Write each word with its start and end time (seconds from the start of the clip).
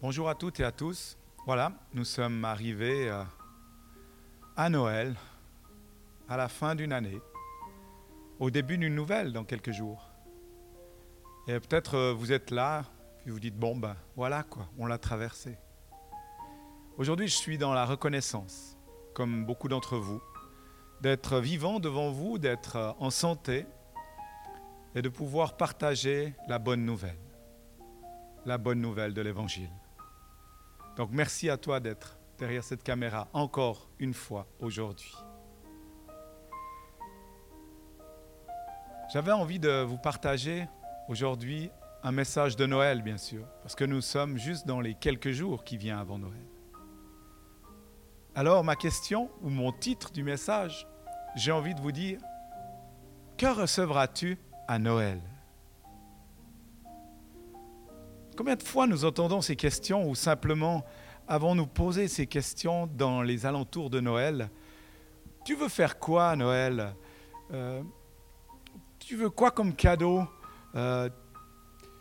Bonjour 0.00 0.28
à 0.28 0.36
toutes 0.36 0.60
et 0.60 0.64
à 0.64 0.70
tous. 0.70 1.18
Voilà, 1.44 1.72
nous 1.92 2.04
sommes 2.04 2.44
arrivés 2.44 3.10
euh, 3.10 3.24
à 4.56 4.70
Noël, 4.70 5.16
à 6.28 6.36
la 6.36 6.46
fin 6.46 6.76
d'une 6.76 6.92
année, 6.92 7.18
au 8.38 8.48
début 8.48 8.78
d'une 8.78 8.94
nouvelle 8.94 9.32
dans 9.32 9.42
quelques 9.42 9.72
jours. 9.72 10.08
Et 11.48 11.58
peut-être 11.58 11.96
euh, 11.96 12.12
vous 12.12 12.30
êtes 12.30 12.52
là, 12.52 12.84
puis 13.22 13.32
vous 13.32 13.40
dites, 13.40 13.56
bon 13.58 13.74
ben 13.74 13.96
voilà 14.14 14.44
quoi, 14.44 14.68
on 14.78 14.86
l'a 14.86 14.98
traversé. 14.98 15.58
Aujourd'hui, 16.96 17.26
je 17.26 17.34
suis 17.34 17.58
dans 17.58 17.74
la 17.74 17.84
reconnaissance, 17.84 18.78
comme 19.14 19.44
beaucoup 19.44 19.66
d'entre 19.66 19.96
vous, 19.96 20.22
d'être 21.00 21.40
vivant 21.40 21.80
devant 21.80 22.12
vous, 22.12 22.38
d'être 22.38 22.76
euh, 22.76 22.92
en 23.00 23.10
santé 23.10 23.66
et 24.94 25.02
de 25.02 25.08
pouvoir 25.08 25.56
partager 25.56 26.34
la 26.46 26.60
bonne 26.60 26.84
nouvelle, 26.84 27.18
la 28.46 28.58
bonne 28.58 28.80
nouvelle 28.80 29.12
de 29.12 29.22
l'Évangile. 29.22 29.70
Donc 30.98 31.10
merci 31.12 31.48
à 31.48 31.56
toi 31.56 31.78
d'être 31.78 32.18
derrière 32.38 32.64
cette 32.64 32.82
caméra 32.82 33.28
encore 33.32 33.88
une 34.00 34.12
fois 34.12 34.48
aujourd'hui. 34.58 35.14
J'avais 39.12 39.30
envie 39.30 39.60
de 39.60 39.82
vous 39.82 39.96
partager 39.96 40.66
aujourd'hui 41.08 41.70
un 42.02 42.10
message 42.10 42.56
de 42.56 42.66
Noël, 42.66 43.00
bien 43.02 43.16
sûr, 43.16 43.46
parce 43.62 43.76
que 43.76 43.84
nous 43.84 44.00
sommes 44.00 44.38
juste 44.38 44.66
dans 44.66 44.80
les 44.80 44.94
quelques 44.94 45.30
jours 45.30 45.62
qui 45.62 45.76
viennent 45.76 45.98
avant 45.98 46.18
Noël. 46.18 46.46
Alors 48.34 48.64
ma 48.64 48.74
question 48.74 49.30
ou 49.40 49.50
mon 49.50 49.70
titre 49.70 50.10
du 50.10 50.24
message, 50.24 50.88
j'ai 51.36 51.52
envie 51.52 51.76
de 51.76 51.80
vous 51.80 51.92
dire, 51.92 52.18
que 53.36 53.46
recevras-tu 53.46 54.36
à 54.66 54.80
Noël? 54.80 55.20
Combien 58.38 58.54
de 58.54 58.62
fois 58.62 58.86
nous 58.86 59.04
entendons 59.04 59.40
ces 59.40 59.56
questions 59.56 60.08
ou 60.08 60.14
simplement 60.14 60.84
avons-nous 61.26 61.66
posé 61.66 62.06
ces 62.06 62.28
questions 62.28 62.86
dans 62.86 63.20
les 63.20 63.46
alentours 63.46 63.90
de 63.90 63.98
Noël? 63.98 64.48
Tu 65.44 65.56
veux 65.56 65.68
faire 65.68 65.98
quoi 65.98 66.36
Noël? 66.36 66.94
Euh, 67.52 67.82
Tu 69.00 69.16
veux 69.16 69.28
quoi 69.28 69.50
comme 69.50 69.74
cadeau? 69.74 70.22
Euh, 70.76 71.10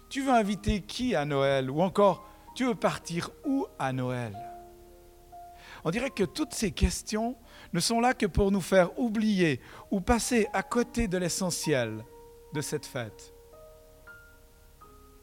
Tu 0.10 0.22
veux 0.22 0.32
inviter 0.32 0.82
qui 0.82 1.16
à 1.16 1.26
Noël? 1.26 1.72
Ou 1.72 1.82
encore, 1.82 2.30
tu 2.54 2.66
veux 2.66 2.76
partir 2.76 3.32
où 3.44 3.66
à 3.80 3.92
Noël? 3.92 4.38
On 5.84 5.90
dirait 5.90 6.12
que 6.12 6.24
toutes 6.24 6.54
ces 6.54 6.70
questions 6.70 7.36
ne 7.74 7.80
sont 7.80 8.00
là 8.00 8.14
que 8.14 8.28
pour 8.28 8.52
nous 8.52 8.62
faire 8.62 9.00
oublier 9.00 9.60
ou 9.90 10.02
passer 10.02 10.48
à 10.54 10.62
côté 10.62 11.08
de 11.08 11.18
l'essentiel 11.18 12.06
de 12.54 12.62
cette 12.62 12.86
fête 12.86 13.34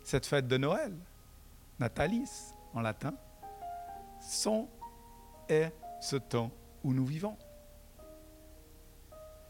cette 0.04 0.26
fête 0.26 0.46
de 0.46 0.56
Noël, 0.56 0.92
Natalis 1.80 2.52
en 2.74 2.80
latin, 2.80 3.14
sont 4.20 4.68
est 5.48 5.72
ce 6.00 6.16
temps 6.16 6.50
où 6.82 6.92
nous 6.92 7.06
vivons. 7.06 7.36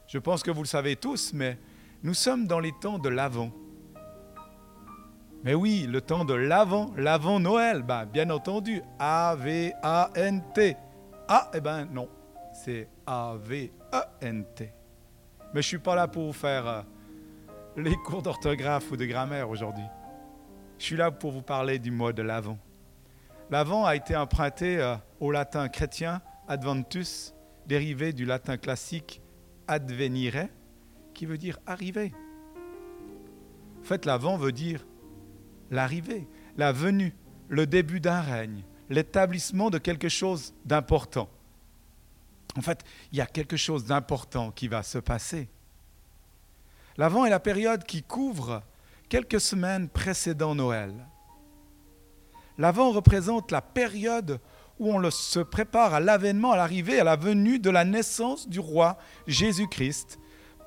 Je 0.07 0.19
pense 0.19 0.43
que 0.43 0.51
vous 0.51 0.63
le 0.63 0.69
savez 0.69 0.97
tous, 0.97 1.33
mais 1.33 1.59
nous 2.03 2.15
sommes 2.15 2.47
dans 2.47 2.61
les 2.61 2.73
temps 2.73 2.99
de 2.99 3.09
l'Avent. 3.09 3.51
Mais 5.43 5.55
oui, 5.55 5.87
le 5.89 6.01
temps 6.01 6.25
de 6.25 6.35
l'Avent, 6.35 6.93
l'Avent 6.97 7.39
Noël, 7.39 7.83
ben, 7.83 8.07
bien 8.07 8.31
entendu, 8.31 8.83
A-V-A-N-T. 8.99 10.77
Ah, 11.29 11.51
eh 11.55 11.61
ben 11.61 11.87
non, 11.87 12.09
c'est 12.53 12.89
A-V-E-N-T. 13.07 14.73
Mais 15.53 15.53
je 15.53 15.59
ne 15.59 15.63
suis 15.63 15.79
pas 15.79 15.95
là 15.95 16.09
pour 16.09 16.27
vous 16.27 16.33
faire 16.33 16.67
euh, 16.67 16.83
les 17.77 17.95
cours 17.97 18.23
d'orthographe 18.23 18.91
ou 18.91 18.97
de 18.97 19.05
grammaire 19.05 19.51
aujourd'hui. 19.51 19.85
Je 20.85 20.89
suis 20.89 20.97
là 20.99 21.11
pour 21.11 21.33
vous 21.33 21.41
parler 21.41 21.79
du 21.79 21.91
mot 21.91 22.13
de 22.13 22.21
l'avant. 22.21 22.59
L'avant 23.49 23.87
a 23.87 23.97
été 23.97 24.15
emprunté 24.15 24.77
euh, 24.79 24.97
au 25.19 25.31
latin 25.31 25.71
chrétien 25.71 26.21
adventus, 26.47 27.33
dérivé 27.65 28.13
du 28.13 28.27
latin 28.27 28.59
classique 28.59 29.23
advenire, 29.67 30.47
qui 31.15 31.25
veut 31.25 31.39
dire 31.39 31.59
arriver. 31.65 32.13
En 33.81 33.85
fait, 33.85 34.05
l'avant 34.05 34.37
veut 34.37 34.53
dire 34.53 34.85
l'arrivée, 35.71 36.29
la 36.59 36.71
venue, 36.71 37.17
le 37.49 37.67
début 37.67 38.01
d'un 38.01 38.21
règne, 38.21 38.63
l'établissement 38.91 39.71
de 39.71 39.79
quelque 39.79 40.11
chose 40.11 40.53
d'important. 40.67 41.31
En 42.59 42.61
fait, 42.61 42.85
il 43.11 43.17
y 43.17 43.23
a 43.23 43.27
quelque 43.27 43.57
chose 43.57 43.87
d'important 43.87 44.51
qui 44.51 44.69
va 44.69 44.83
se 44.83 44.99
passer. 44.99 45.49
L'avant 46.99 47.25
est 47.25 47.31
la 47.31 47.41
période 47.41 47.85
qui 47.85 48.03
couvre 48.03 48.63
quelques 49.09 49.41
semaines 49.41 49.89
précédant 49.89 50.55
Noël. 50.55 50.93
L'Avent 52.59 52.93
représente 52.93 53.51
la 53.51 53.63
période 53.63 54.41
où 54.79 54.93
on 54.93 55.11
se 55.11 55.41
prépare 55.41 55.95
à 55.95 56.01
l'avènement, 56.01 56.53
à 56.53 56.57
l'arrivée, 56.57 57.01
à 57.01 57.05
la 57.05 57.17
venue 57.17 57.59
de 57.59 57.71
la 57.71 57.85
naissance 57.85 58.49
du 58.49 58.61
roi 58.61 58.99
Jésus-Christ 59.27 60.19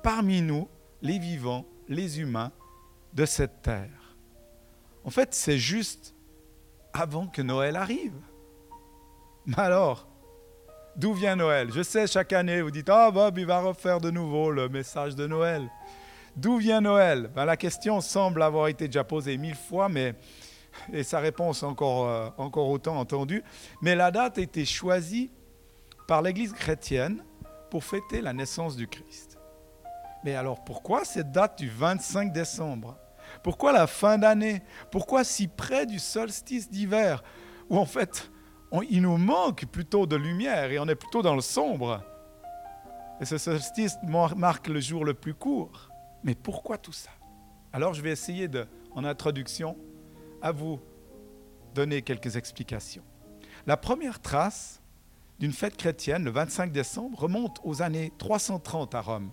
parmi 0.02 0.42
nous, 0.42 0.68
les 1.02 1.18
vivants, 1.18 1.66
les 1.88 2.20
humains 2.20 2.52
de 3.14 3.24
cette 3.24 3.62
terre. 3.62 4.16
En 5.04 5.10
fait, 5.10 5.34
c'est 5.34 5.58
juste 5.58 6.14
avant 6.92 7.26
que 7.26 7.42
Noël 7.42 7.76
arrive. 7.76 8.20
Mais 9.46 9.58
alors, 9.58 10.08
d'où 10.96 11.14
vient 11.14 11.36
Noël? 11.36 11.70
Je 11.72 11.82
sais, 11.82 12.06
chaque 12.06 12.32
année, 12.32 12.60
vous 12.60 12.70
dites, 12.70 12.88
ah 12.90 13.10
Bob, 13.10 13.38
il 13.38 13.46
va 13.46 13.60
refaire 13.60 14.00
de 14.00 14.10
nouveau 14.10 14.50
le 14.50 14.68
message 14.68 15.14
de 15.14 15.26
Noël. 15.26 15.68
D'où 16.38 16.58
vient 16.58 16.80
Noël? 16.80 17.32
Ben, 17.34 17.44
La 17.44 17.56
question 17.56 18.00
semble 18.00 18.44
avoir 18.44 18.68
été 18.68 18.86
déjà 18.86 19.02
posée 19.02 19.36
mille 19.36 19.56
fois, 19.56 19.88
mais, 19.88 20.14
et 20.92 21.02
sa 21.02 21.18
réponse 21.18 21.64
encore, 21.64 22.08
euh, 22.08 22.28
encore 22.38 22.68
autant 22.68 22.96
entendue. 22.96 23.42
Mais 23.82 23.96
la 23.96 24.12
date 24.12 24.38
a 24.38 24.42
été 24.42 24.64
choisie 24.64 25.32
par 26.06 26.22
l'Église 26.22 26.52
chrétienne 26.52 27.24
pour 27.72 27.82
fêter 27.82 28.20
la 28.20 28.32
naissance 28.32 28.76
du 28.76 28.86
Christ. 28.86 29.36
Mais 30.22 30.36
alors 30.36 30.62
pourquoi 30.62 31.04
cette 31.04 31.32
date 31.32 31.58
du 31.58 31.68
25 31.68 32.32
décembre? 32.32 32.96
Pourquoi 33.42 33.72
la 33.72 33.88
fin 33.88 34.16
d'année? 34.16 34.62
Pourquoi 34.92 35.24
si 35.24 35.48
près 35.48 35.86
du 35.86 35.98
solstice 35.98 36.70
d'hiver? 36.70 37.24
Où 37.68 37.78
en 37.78 37.84
fait, 37.84 38.30
il 38.88 39.02
nous 39.02 39.16
manque 39.16 39.66
plutôt 39.66 40.06
de 40.06 40.14
lumière 40.14 40.70
et 40.70 40.78
on 40.78 40.86
est 40.86 40.94
plutôt 40.94 41.20
dans 41.20 41.34
le 41.34 41.40
sombre. 41.40 42.00
Et 43.20 43.24
ce 43.24 43.38
solstice 43.38 43.96
marque 44.36 44.68
le 44.68 44.78
jour 44.78 45.04
le 45.04 45.14
plus 45.14 45.34
court. 45.34 45.87
Mais 46.24 46.34
pourquoi 46.34 46.78
tout 46.78 46.92
ça? 46.92 47.10
Alors 47.72 47.94
je 47.94 48.02
vais 48.02 48.10
essayer 48.10 48.48
en 48.92 49.04
introduction, 49.04 49.76
à 50.40 50.52
vous 50.52 50.80
donner 51.74 52.02
quelques 52.02 52.36
explications. 52.36 53.04
La 53.66 53.76
première 53.76 54.20
trace 54.20 54.80
d'une 55.38 55.52
fête 55.52 55.76
chrétienne, 55.76 56.24
le 56.24 56.30
25 56.30 56.72
décembre, 56.72 57.20
remonte 57.20 57.58
aux 57.62 57.82
années 57.82 58.12
330 58.18 58.94
à 58.94 59.00
Rome. 59.00 59.30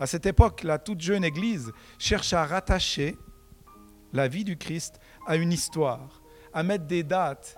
À 0.00 0.06
cette 0.06 0.26
époque, 0.26 0.64
la 0.64 0.78
toute 0.78 1.00
jeune 1.00 1.24
Église 1.24 1.70
cherche 1.98 2.32
à 2.32 2.44
rattacher 2.44 3.16
la 4.12 4.28
vie 4.28 4.44
du 4.44 4.56
Christ 4.56 4.98
à 5.26 5.36
une 5.36 5.52
histoire, 5.52 6.22
à 6.52 6.62
mettre 6.62 6.86
des 6.86 7.02
dates 7.02 7.56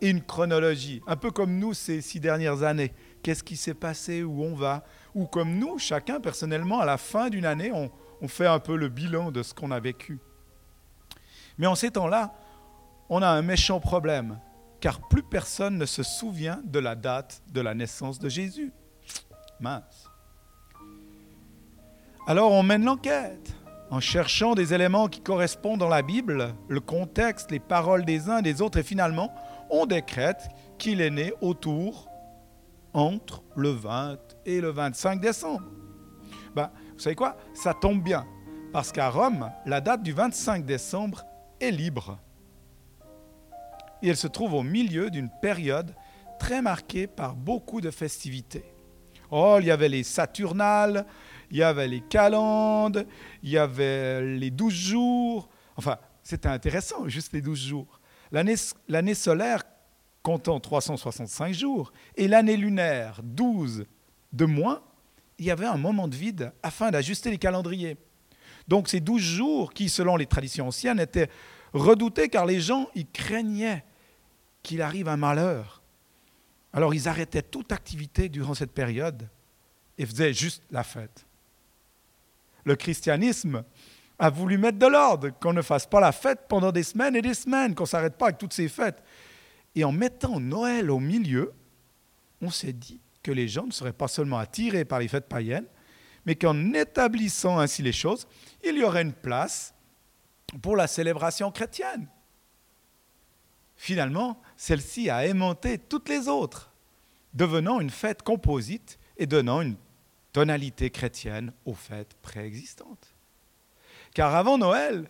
et 0.00 0.10
une 0.10 0.22
chronologie, 0.22 1.02
un 1.06 1.16
peu 1.16 1.30
comme 1.30 1.58
nous 1.58 1.74
ces 1.74 2.00
six 2.00 2.20
dernières 2.20 2.62
années. 2.62 2.92
Qu'est-ce 3.22 3.42
qui 3.42 3.56
s'est 3.56 3.74
passé, 3.74 4.22
où 4.22 4.42
on 4.42 4.54
va, 4.54 4.84
ou 5.14 5.26
comme 5.26 5.58
nous, 5.58 5.78
chacun 5.78 6.20
personnellement, 6.20 6.80
à 6.80 6.86
la 6.86 6.96
fin 6.96 7.28
d'une 7.28 7.46
année, 7.46 7.72
on, 7.72 7.90
fait 8.28 8.46
un 8.46 8.58
peu 8.58 8.76
le 8.76 8.88
bilan 8.88 9.30
de 9.30 9.42
ce 9.42 9.54
qu'on 9.54 9.70
a 9.70 9.80
vécu. 9.80 10.18
Mais 11.56 11.66
en 11.66 11.74
ces 11.74 11.90
temps-là, 11.90 12.34
on 13.08 13.22
a 13.22 13.28
un 13.28 13.42
méchant 13.42 13.80
problème, 13.80 14.38
car 14.80 15.08
plus 15.08 15.22
personne 15.22 15.78
ne 15.78 15.86
se 15.86 16.02
souvient 16.02 16.60
de 16.64 16.78
la 16.78 16.94
date 16.94 17.42
de 17.52 17.60
la 17.60 17.74
naissance 17.74 18.18
de 18.18 18.28
Jésus. 18.28 18.72
Mince. 19.60 20.08
Alors 22.26 22.52
on 22.52 22.62
mène 22.62 22.84
l'enquête 22.84 23.54
en 23.90 24.00
cherchant 24.00 24.54
des 24.54 24.74
éléments 24.74 25.08
qui 25.08 25.20
correspondent 25.20 25.80
dans 25.80 25.88
la 25.88 26.02
Bible, 26.02 26.54
le 26.68 26.80
contexte, 26.80 27.50
les 27.50 27.58
paroles 27.58 28.04
des 28.04 28.28
uns 28.28 28.38
et 28.38 28.42
des 28.42 28.60
autres, 28.60 28.78
et 28.78 28.82
finalement, 28.82 29.32
on 29.70 29.86
décrète 29.86 30.48
qu'il 30.78 31.00
est 31.00 31.10
né 31.10 31.32
autour, 31.40 32.07
entre 32.92 33.42
le 33.56 33.70
20 33.70 34.18
et 34.46 34.60
le 34.60 34.70
25 34.70 35.20
décembre. 35.20 35.70
Ben, 36.54 36.70
vous 36.94 37.00
savez 37.00 37.14
quoi? 37.14 37.36
Ça 37.54 37.74
tombe 37.74 38.02
bien, 38.02 38.26
parce 38.72 38.92
qu'à 38.92 39.10
Rome, 39.10 39.50
la 39.66 39.80
date 39.80 40.02
du 40.02 40.12
25 40.12 40.64
décembre 40.64 41.24
est 41.60 41.70
libre. 41.70 42.18
Et 44.02 44.08
elle 44.08 44.16
se 44.16 44.28
trouve 44.28 44.54
au 44.54 44.62
milieu 44.62 45.10
d'une 45.10 45.30
période 45.42 45.94
très 46.38 46.62
marquée 46.62 47.06
par 47.06 47.34
beaucoup 47.34 47.80
de 47.80 47.90
festivités. 47.90 48.64
Oh, 49.30 49.58
il 49.60 49.66
y 49.66 49.70
avait 49.70 49.88
les 49.88 50.04
Saturnales, 50.04 51.04
il 51.50 51.58
y 51.58 51.62
avait 51.62 51.88
les 51.88 52.00
calendes, 52.00 53.06
il 53.42 53.50
y 53.50 53.58
avait 53.58 54.22
les 54.22 54.50
douze 54.50 54.74
jours. 54.74 55.48
Enfin, 55.76 55.98
c'était 56.22 56.48
intéressant, 56.48 57.08
juste 57.08 57.32
les 57.32 57.42
douze 57.42 57.60
jours. 57.60 58.00
L'année 58.30 59.14
solaire 59.14 59.62
comptant 60.22 60.60
365 60.60 61.52
jours 61.52 61.92
et 62.16 62.28
l'année 62.28 62.56
lunaire 62.56 63.20
12 63.22 63.86
de 64.32 64.44
moins, 64.44 64.82
il 65.38 65.46
y 65.46 65.50
avait 65.50 65.66
un 65.66 65.76
moment 65.76 66.08
de 66.08 66.16
vide 66.16 66.52
afin 66.62 66.90
d'ajuster 66.90 67.30
les 67.30 67.38
calendriers. 67.38 67.96
Donc 68.66 68.88
ces 68.88 69.00
douze 69.00 69.22
jours 69.22 69.72
qui, 69.72 69.88
selon 69.88 70.16
les 70.16 70.26
traditions 70.26 70.68
anciennes, 70.68 71.00
étaient 71.00 71.30
redoutés 71.72 72.28
car 72.28 72.44
les 72.44 72.60
gens 72.60 72.88
y 72.94 73.06
craignaient 73.06 73.84
qu'il 74.62 74.82
arrive 74.82 75.08
un 75.08 75.16
malheur. 75.16 75.82
Alors 76.72 76.94
ils 76.94 77.08
arrêtaient 77.08 77.42
toute 77.42 77.72
activité 77.72 78.28
durant 78.28 78.54
cette 78.54 78.72
période 78.72 79.28
et 79.96 80.04
faisaient 80.04 80.34
juste 80.34 80.62
la 80.70 80.84
fête. 80.84 81.24
Le 82.64 82.76
christianisme 82.76 83.64
a 84.18 84.30
voulu 84.30 84.58
mettre 84.58 84.78
de 84.78 84.86
l'ordre, 84.86 85.30
qu'on 85.40 85.52
ne 85.52 85.62
fasse 85.62 85.86
pas 85.86 86.00
la 86.00 86.12
fête 86.12 86.40
pendant 86.48 86.72
des 86.72 86.82
semaines 86.82 87.16
et 87.16 87.22
des 87.22 87.34
semaines, 87.34 87.74
qu'on 87.74 87.84
ne 87.84 87.88
s'arrête 87.88 88.16
pas 88.16 88.26
avec 88.26 88.38
toutes 88.38 88.52
ces 88.52 88.68
fêtes. 88.68 89.02
Et 89.74 89.84
en 89.84 89.92
mettant 89.92 90.40
Noël 90.40 90.90
au 90.90 90.98
milieu, 90.98 91.52
on 92.40 92.50
s'est 92.50 92.72
dit 92.72 93.00
que 93.22 93.32
les 93.32 93.48
gens 93.48 93.66
ne 93.66 93.72
seraient 93.72 93.92
pas 93.92 94.08
seulement 94.08 94.38
attirés 94.38 94.84
par 94.84 94.98
les 94.98 95.08
fêtes 95.08 95.28
païennes, 95.28 95.66
mais 96.26 96.36
qu'en 96.36 96.72
établissant 96.72 97.58
ainsi 97.58 97.82
les 97.82 97.92
choses, 97.92 98.26
il 98.64 98.76
y 98.76 98.84
aurait 98.84 99.02
une 99.02 99.12
place 99.12 99.74
pour 100.62 100.76
la 100.76 100.86
célébration 100.86 101.50
chrétienne. 101.50 102.08
Finalement, 103.76 104.40
celle-ci 104.56 105.08
a 105.08 105.24
aimanté 105.24 105.78
toutes 105.78 106.08
les 106.08 106.28
autres, 106.28 106.72
devenant 107.34 107.80
une 107.80 107.90
fête 107.90 108.22
composite 108.22 108.98
et 109.16 109.26
donnant 109.26 109.60
une 109.60 109.76
tonalité 110.32 110.90
chrétienne 110.90 111.52
aux 111.64 111.74
fêtes 111.74 112.14
préexistantes. 112.22 113.14
Car 114.14 114.34
avant 114.34 114.58
Noël, 114.58 115.08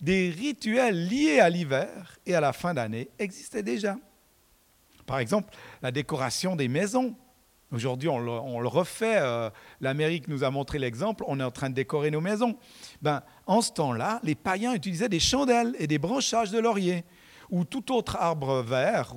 des 0.00 0.30
rituels 0.30 1.08
liés 1.08 1.40
à 1.40 1.50
l'hiver 1.50 2.18
et 2.26 2.34
à 2.34 2.40
la 2.40 2.52
fin 2.52 2.74
d'année 2.74 3.10
existaient 3.18 3.62
déjà. 3.62 3.96
Par 5.06 5.18
exemple, 5.18 5.54
la 5.82 5.90
décoration 5.90 6.54
des 6.54 6.68
maisons. 6.68 7.16
Aujourd'hui, 7.72 8.08
on, 8.08 8.18
le, 8.18 8.68
refait. 8.68 9.18
Euh, 9.18 9.50
L'Amérique 9.80 10.28
nous 10.28 10.44
a 10.44 10.50
montré 10.50 10.78
l'exemple. 10.78 11.24
On 11.26 11.40
est 11.40 11.44
en 11.44 11.50
train 11.50 11.68
de 11.68 11.74
décorer 11.74 12.10
nos 12.10 12.20
maisons. 12.20 12.56
Ben, 13.02 13.22
en 13.46 13.60
ce 13.60 13.72
temps-là, 13.72 14.20
les 14.22 14.34
païens 14.34 14.74
utilisaient 14.74 15.08
des 15.08 15.20
chandelles 15.20 15.74
et 15.78 15.86
des 15.86 15.98
branchages 15.98 16.50
de 16.50 16.58
laurier 16.58 17.04
ou 17.50 17.64
tout 17.64 17.92
autre 17.92 18.16
arbre 18.16 18.62
vert 18.62 19.14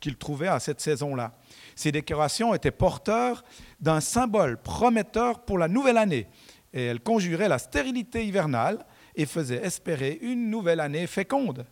qu'ils 0.00 0.16
trouvaient 0.16 0.48
à 0.48 0.60
cette 0.60 0.80
saison-là. 0.80 1.32
Ces 1.76 1.92
décorations 1.92 2.54
étaient 2.54 2.70
porteurs 2.70 3.44
d'un 3.80 4.00
symbole 4.00 4.60
prometteur 4.60 5.44
pour 5.44 5.58
la 5.58 5.68
nouvelle 5.68 5.98
année 5.98 6.26
et 6.72 6.84
elles 6.86 7.00
conjuraient 7.00 7.48
la 7.48 7.58
stérilité 7.58 8.26
hivernale 8.26 8.84
et 9.18 9.26
faisaient 9.26 9.62
espérer 9.62 10.18
une 10.22 10.48
nouvelle 10.48 10.80
année 10.80 11.06
féconde. 11.06 11.66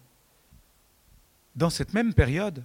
Dans 1.55 1.71
cette 1.71 1.95
même 1.95 2.13
période, 2.13 2.65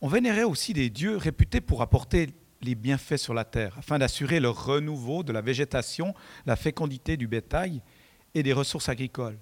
on 0.00 0.08
vénérait 0.08 0.44
aussi 0.44 0.72
des 0.72 0.88
dieux 0.88 1.16
réputés 1.16 1.60
pour 1.60 1.82
apporter 1.82 2.30
les 2.62 2.74
bienfaits 2.74 3.16
sur 3.16 3.34
la 3.34 3.44
terre, 3.44 3.76
afin 3.78 3.98
d'assurer 3.98 4.38
le 4.38 4.48
renouveau 4.48 5.22
de 5.22 5.32
la 5.32 5.40
végétation, 5.40 6.14
la 6.46 6.56
fécondité 6.56 7.16
du 7.16 7.26
bétail 7.26 7.82
et 8.34 8.42
des 8.42 8.52
ressources 8.52 8.88
agricoles. 8.88 9.38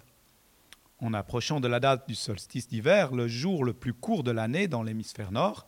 En 1.00 1.12
approchant 1.14 1.60
de 1.60 1.68
la 1.68 1.80
date 1.80 2.08
du 2.08 2.14
solstice 2.14 2.66
d'hiver, 2.66 3.12
le 3.12 3.28
jour 3.28 3.64
le 3.64 3.74
plus 3.74 3.92
court 3.92 4.24
de 4.24 4.30
l'année 4.30 4.68
dans 4.68 4.82
l'hémisphère 4.82 5.30
nord, 5.30 5.66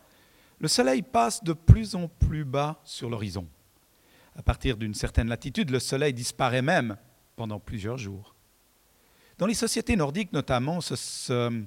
le 0.59 0.67
soleil 0.67 1.03
passe 1.03 1.43
de 1.43 1.53
plus 1.53 1.95
en 1.95 2.07
plus 2.07 2.43
bas 2.43 2.81
sur 2.83 3.09
l'horizon. 3.09 3.47
À 4.35 4.41
partir 4.41 4.77
d'une 4.77 4.93
certaine 4.93 5.29
latitude, 5.29 5.69
le 5.69 5.79
soleil 5.79 6.13
disparaît 6.13 6.61
même 6.61 6.97
pendant 7.35 7.59
plusieurs 7.59 7.97
jours. 7.97 8.35
Dans 9.41 9.47
les 9.47 9.55
sociétés 9.55 9.95
nordiques 9.95 10.33
notamment, 10.33 10.81
ce, 10.81 11.57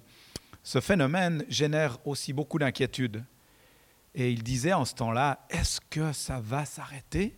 phénomène 0.80 1.44
génère 1.48 1.98
aussi 2.06 2.32
beaucoup 2.32 2.56
d'inquiétude. 2.56 3.24
Et 4.14 4.30
il 4.30 4.44
disait 4.44 4.72
en 4.72 4.84
ce 4.84 4.94
temps-là, 4.94 5.44
est-ce 5.50 5.80
que 5.90 6.12
ça 6.12 6.38
va 6.40 6.66
s'arrêter? 6.66 7.36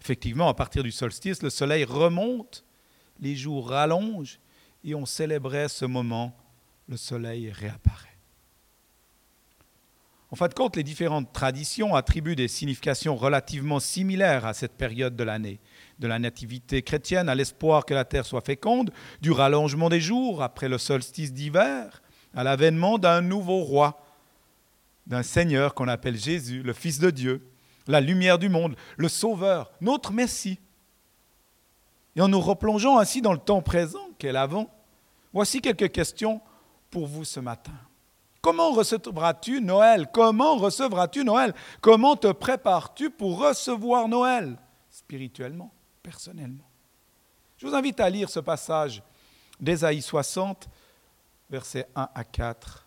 Effectivement, 0.00 0.48
à 0.48 0.54
partir 0.54 0.82
du 0.82 0.90
solstice, 0.90 1.42
le 1.42 1.50
soleil 1.50 1.84
remonte, 1.84 2.64
les 3.20 3.36
jours 3.36 3.68
rallongent, 3.68 4.40
et 4.82 4.94
on 4.94 5.04
célébrait 5.04 5.68
ce 5.68 5.84
moment, 5.84 6.34
le 6.88 6.96
soleil 6.96 7.50
réapparaît. 7.50 8.13
En 10.34 10.36
fin 10.36 10.48
de 10.48 10.54
compte, 10.54 10.74
les 10.74 10.82
différentes 10.82 11.32
traditions 11.32 11.94
attribuent 11.94 12.34
des 12.34 12.48
significations 12.48 13.14
relativement 13.14 13.78
similaires 13.78 14.44
à 14.44 14.52
cette 14.52 14.72
période 14.72 15.14
de 15.14 15.22
l'année, 15.22 15.60
de 16.00 16.08
la 16.08 16.18
nativité 16.18 16.82
chrétienne 16.82 17.28
à 17.28 17.36
l'espoir 17.36 17.86
que 17.86 17.94
la 17.94 18.04
terre 18.04 18.26
soit 18.26 18.40
féconde, 18.40 18.90
du 19.20 19.30
rallongement 19.30 19.88
des 19.88 20.00
jours 20.00 20.42
après 20.42 20.68
le 20.68 20.76
solstice 20.76 21.32
d'hiver, 21.32 22.02
à 22.34 22.42
l'avènement 22.42 22.98
d'un 22.98 23.20
nouveau 23.20 23.60
roi, 23.60 24.04
d'un 25.06 25.22
Seigneur 25.22 25.72
qu'on 25.72 25.86
appelle 25.86 26.18
Jésus, 26.18 26.64
le 26.64 26.72
Fils 26.72 26.98
de 26.98 27.10
Dieu, 27.10 27.46
la 27.86 28.00
lumière 28.00 28.40
du 28.40 28.48
monde, 28.48 28.74
le 28.96 29.08
Sauveur, 29.08 29.70
notre 29.80 30.12
Messie. 30.12 30.58
Et 32.16 32.20
en 32.20 32.26
nous 32.26 32.40
replongeant 32.40 32.98
ainsi 32.98 33.22
dans 33.22 33.34
le 33.34 33.38
temps 33.38 33.62
présent 33.62 34.08
qu'est 34.18 34.32
l'avant, 34.32 34.68
voici 35.32 35.60
quelques 35.60 35.92
questions 35.92 36.40
pour 36.90 37.06
vous 37.06 37.24
ce 37.24 37.38
matin. 37.38 37.78
Comment 38.44 38.72
recevras-tu 38.72 39.62
Noël? 39.62 40.06
Comment 40.12 40.56
recevras-tu 40.56 41.24
Noël? 41.24 41.54
Comment 41.80 42.14
te 42.14 42.30
prépares-tu 42.30 43.08
pour 43.08 43.38
recevoir 43.38 44.06
Noël? 44.06 44.58
Spirituellement, 44.90 45.72
personnellement. 46.02 46.68
Je 47.56 47.66
vous 47.66 47.74
invite 47.74 48.00
à 48.00 48.10
lire 48.10 48.28
ce 48.28 48.40
passage 48.40 49.02
d'Ésaïe 49.58 50.02
60, 50.02 50.68
versets 51.48 51.88
1 51.96 52.10
à 52.14 52.22
4. 52.22 52.86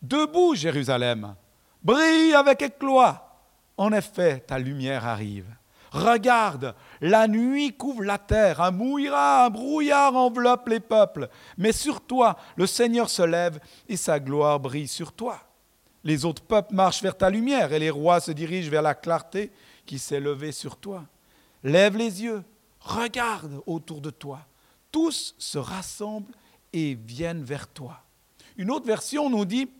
Debout, 0.00 0.54
Jérusalem, 0.54 1.34
brille 1.82 2.34
avec 2.34 2.62
éclat. 2.62 3.36
En 3.76 3.92
effet, 3.92 4.38
ta 4.38 4.60
lumière 4.60 5.04
arrive. 5.04 5.52
Regarde, 5.90 6.74
la 7.00 7.26
nuit 7.28 7.76
couvre 7.76 8.02
la 8.02 8.18
terre, 8.18 8.60
un 8.60 8.70
mouillard, 8.70 9.46
un 9.46 9.50
brouillard 9.50 10.14
enveloppe 10.14 10.68
les 10.68 10.80
peuples. 10.80 11.28
Mais 11.56 11.72
sur 11.72 12.00
toi, 12.00 12.36
le 12.56 12.66
Seigneur 12.66 13.08
se 13.08 13.22
lève 13.22 13.58
et 13.88 13.96
sa 13.96 14.20
gloire 14.20 14.60
brille 14.60 14.88
sur 14.88 15.12
toi. 15.12 15.40
Les 16.04 16.24
autres 16.24 16.42
peuples 16.42 16.74
marchent 16.74 17.02
vers 17.02 17.16
ta 17.16 17.30
lumière 17.30 17.72
et 17.72 17.78
les 17.78 17.90
rois 17.90 18.20
se 18.20 18.32
dirigent 18.32 18.70
vers 18.70 18.82
la 18.82 18.94
clarté 18.94 19.50
qui 19.86 19.98
s'est 19.98 20.20
levée 20.20 20.52
sur 20.52 20.76
toi. 20.76 21.04
Lève 21.62 21.96
les 21.96 22.22
yeux, 22.22 22.44
regarde 22.80 23.62
autour 23.66 24.00
de 24.00 24.10
toi. 24.10 24.40
Tous 24.92 25.34
se 25.38 25.58
rassemblent 25.58 26.32
et 26.72 26.94
viennent 26.94 27.42
vers 27.42 27.68
toi. 27.68 28.02
Une 28.56 28.70
autre 28.70 28.86
version 28.86 29.30
nous 29.30 29.44
dit, 29.44 29.70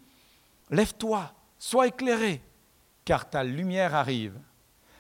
Lève-toi, 0.71 1.33
sois 1.59 1.87
éclairé, 1.87 2.43
car 3.05 3.29
ta 3.29 3.43
lumière 3.43 3.95
arrive 3.95 4.39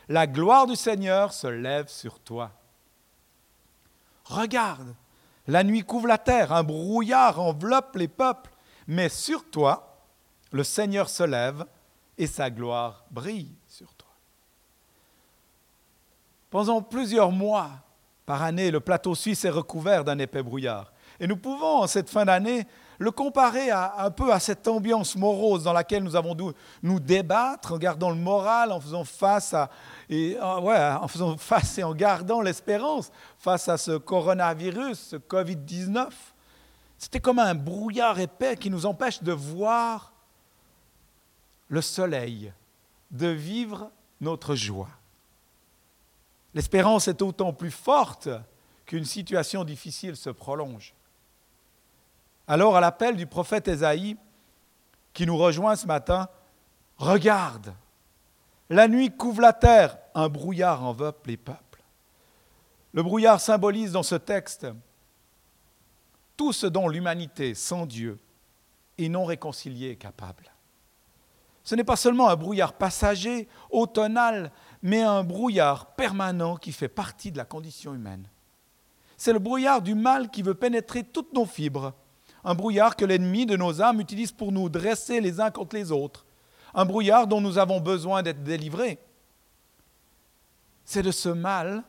la 0.08 0.26
gloire 0.26 0.66
du 0.66 0.76
Seigneur 0.76 1.32
se 1.32 1.46
lève 1.46 1.88
sur 1.88 2.18
toi. 2.20 2.50
Regarde, 4.24 4.94
la 5.46 5.64
nuit 5.64 5.82
couvre 5.82 6.08
la 6.08 6.18
terre, 6.18 6.52
un 6.52 6.62
brouillard 6.62 7.40
enveloppe 7.40 7.96
les 7.96 8.08
peuples, 8.08 8.50
mais 8.86 9.08
sur 9.08 9.48
toi, 9.50 10.04
le 10.52 10.64
Seigneur 10.64 11.08
se 11.08 11.22
lève 11.22 11.64
et 12.16 12.26
sa 12.26 12.50
gloire 12.50 13.04
brille 13.10 13.54
sur 13.66 13.94
toi. 13.94 14.08
Pendant 16.50 16.82
plusieurs 16.82 17.30
mois 17.30 17.70
par 18.24 18.42
année, 18.42 18.70
le 18.70 18.80
plateau 18.80 19.14
suisse 19.14 19.44
est 19.44 19.50
recouvert 19.50 20.04
d'un 20.04 20.18
épais 20.18 20.42
brouillard. 20.42 20.92
Et 21.20 21.26
nous 21.26 21.36
pouvons, 21.36 21.82
en 21.82 21.86
cette 21.86 22.10
fin 22.10 22.24
d'année, 22.24 22.66
le 22.98 23.12
comparer 23.12 23.70
un 23.70 24.10
peu 24.10 24.32
à 24.32 24.40
cette 24.40 24.66
ambiance 24.66 25.14
morose 25.14 25.62
dans 25.62 25.72
laquelle 25.72 26.02
nous 26.02 26.16
avons 26.16 26.34
dû 26.34 26.44
nous 26.82 26.98
débattre 26.98 27.72
en 27.72 27.78
gardant 27.78 28.10
le 28.10 28.16
moral, 28.16 28.72
en 28.72 28.80
faisant 28.80 29.04
face 29.04 29.54
à, 29.54 29.70
en 30.10 31.08
faisant 31.08 31.36
face 31.38 31.78
et 31.78 31.84
en 31.84 31.94
gardant 31.94 32.40
l'espérance 32.40 33.12
face 33.38 33.68
à 33.68 33.78
ce 33.78 33.96
coronavirus, 33.96 34.98
ce 34.98 35.16
Covid-19. 35.16 36.08
C'était 36.98 37.20
comme 37.20 37.38
un 37.38 37.54
brouillard 37.54 38.18
épais 38.18 38.56
qui 38.56 38.68
nous 38.68 38.84
empêche 38.84 39.22
de 39.22 39.32
voir 39.32 40.12
le 41.68 41.80
soleil, 41.80 42.52
de 43.12 43.28
vivre 43.28 43.92
notre 44.20 44.56
joie. 44.56 44.88
L'espérance 46.52 47.06
est 47.06 47.22
autant 47.22 47.52
plus 47.52 47.70
forte 47.70 48.28
qu'une 48.86 49.04
situation 49.04 49.62
difficile 49.62 50.16
se 50.16 50.30
prolonge. 50.30 50.94
Alors, 52.48 52.76
à 52.76 52.80
l'appel 52.80 53.14
du 53.14 53.26
prophète 53.26 53.68
Ésaïe, 53.68 54.16
qui 55.12 55.26
nous 55.26 55.36
rejoint 55.36 55.76
ce 55.76 55.86
matin, 55.86 56.28
regarde, 56.96 57.74
la 58.70 58.88
nuit 58.88 59.10
couvre 59.10 59.42
la 59.42 59.52
terre, 59.52 59.98
un 60.14 60.30
brouillard 60.30 60.82
enveloppe 60.82 61.26
les 61.26 61.36
peuples. 61.36 61.82
Le 62.94 63.02
brouillard 63.02 63.38
symbolise 63.38 63.92
dans 63.92 64.02
ce 64.02 64.14
texte 64.14 64.66
tout 66.38 66.54
ce 66.54 66.66
dont 66.66 66.88
l'humanité 66.88 67.52
sans 67.52 67.84
Dieu 67.84 68.18
et 68.96 69.10
non 69.10 69.26
réconciliée 69.26 69.90
est 69.90 69.96
capable. 69.96 70.50
Ce 71.64 71.74
n'est 71.74 71.84
pas 71.84 71.96
seulement 71.96 72.30
un 72.30 72.36
brouillard 72.36 72.72
passager, 72.72 73.46
automnal, 73.70 74.52
mais 74.80 75.02
un 75.02 75.22
brouillard 75.22 75.94
permanent 75.96 76.56
qui 76.56 76.72
fait 76.72 76.88
partie 76.88 77.30
de 77.30 77.36
la 77.36 77.44
condition 77.44 77.92
humaine. 77.92 78.26
C'est 79.18 79.34
le 79.34 79.38
brouillard 79.38 79.82
du 79.82 79.94
mal 79.94 80.30
qui 80.30 80.40
veut 80.40 80.54
pénétrer 80.54 81.02
toutes 81.02 81.34
nos 81.34 81.44
fibres 81.44 81.92
un 82.44 82.54
brouillard 82.54 82.96
que 82.96 83.04
l'ennemi 83.04 83.46
de 83.46 83.56
nos 83.56 83.82
âmes 83.82 84.00
utilise 84.00 84.32
pour 84.32 84.52
nous 84.52 84.68
dresser 84.68 85.20
les 85.20 85.40
uns 85.40 85.50
contre 85.50 85.76
les 85.76 85.92
autres, 85.92 86.24
un 86.74 86.84
brouillard 86.84 87.26
dont 87.26 87.40
nous 87.40 87.58
avons 87.58 87.80
besoin 87.80 88.22
d'être 88.22 88.42
délivrés. 88.42 88.98
C'est 90.84 91.02
de 91.02 91.10
ce 91.10 91.28
mal 91.28 91.82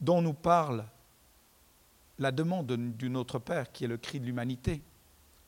dont 0.00 0.22
nous 0.22 0.34
parle 0.34 0.84
la 2.18 2.30
demande 2.30 2.72
du 2.72 3.10
Notre 3.10 3.38
Père, 3.38 3.72
qui 3.72 3.84
est 3.84 3.88
le 3.88 3.96
cri 3.96 4.20
de 4.20 4.26
l'humanité. 4.26 4.82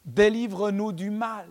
Délivre-nous 0.04 0.92
du 0.92 1.10
mal. 1.10 1.48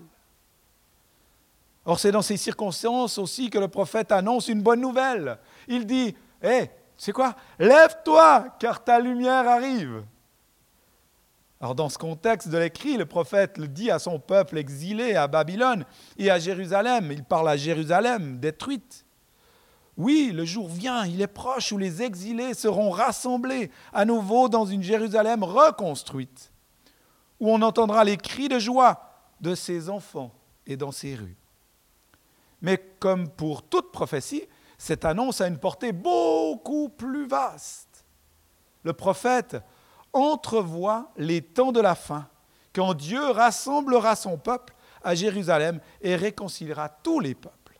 Or, 1.86 2.00
c'est 2.00 2.12
dans 2.12 2.22
ces 2.22 2.38
circonstances 2.38 3.18
aussi 3.18 3.50
que 3.50 3.58
le 3.58 3.68
prophète 3.68 4.12
annonce 4.12 4.48
une 4.48 4.62
bonne 4.62 4.82
nouvelle. 4.82 5.38
Il 5.68 5.86
dit, 5.86 6.16
hé, 6.42 6.70
c'est 6.98 7.12
quoi? 7.12 7.36
Lève-toi, 7.60 8.56
car 8.60 8.84
ta 8.84 9.00
lumière 9.00 9.48
arrive. 9.48 10.04
Alors, 11.64 11.76
dans 11.76 11.88
ce 11.88 11.98
contexte 11.98 12.50
de 12.50 12.58
l'écrit, 12.58 12.98
le 12.98 13.06
prophète 13.06 13.58
le 13.58 13.70
dit 13.70 13.90
à 13.90 13.98
son 13.98 14.20
peuple 14.20 14.58
exilé 14.58 15.16
à 15.16 15.30
Babylone 15.30 15.86
et 16.18 16.30
à 16.30 16.38
Jérusalem. 16.38 17.10
Il 17.10 17.24
parle 17.24 17.48
à 17.48 17.56
Jérusalem 17.56 18.38
détruite. 18.38 19.06
Oui, 19.96 20.32
le 20.34 20.44
jour 20.44 20.68
vient, 20.68 21.06
il 21.06 21.22
est 21.22 21.28
proche 21.28 21.72
où 21.72 21.78
les 21.78 22.02
exilés 22.02 22.54
seront 22.54 22.90
rassemblés 22.90 23.72
à 23.94 24.04
nouveau 24.04 24.50
dans 24.50 24.66
une 24.66 24.84
Jérusalem 24.84 25.42
reconstruite, 25.42 26.52
où 27.40 27.50
on 27.50 27.62
entendra 27.62 28.04
les 28.04 28.18
cris 28.18 28.50
de 28.50 28.60
joie 28.60 29.24
de 29.40 29.56
ses 29.56 29.90
enfants 29.90 30.34
et 30.68 30.76
dans 30.76 30.92
ses 30.92 31.16
rues. 31.16 31.38
Mais 32.62 32.78
comme 33.00 33.30
pour 33.30 33.64
toute 33.64 33.94
prophétie, 33.94 34.44
cette 34.78 35.06
annonce 35.06 35.40
a 35.40 35.48
une 35.48 35.60
portée 35.60 35.94
beaucoup 35.94 36.90
plus 36.90 37.26
vaste. 37.26 38.04
Le 38.84 38.92
prophète 38.92 39.56
entrevoit 40.14 41.12
les 41.18 41.42
temps 41.42 41.72
de 41.72 41.82
la 41.82 41.96
fin, 41.96 42.28
quand 42.74 42.94
Dieu 42.94 43.22
rassemblera 43.32 44.16
son 44.16 44.38
peuple 44.38 44.74
à 45.04 45.16
Jérusalem 45.16 45.80
et 46.02 46.16
réconciliera 46.16 46.90
tous 46.90 47.20
les 47.20 47.36
peuples. 47.36 47.80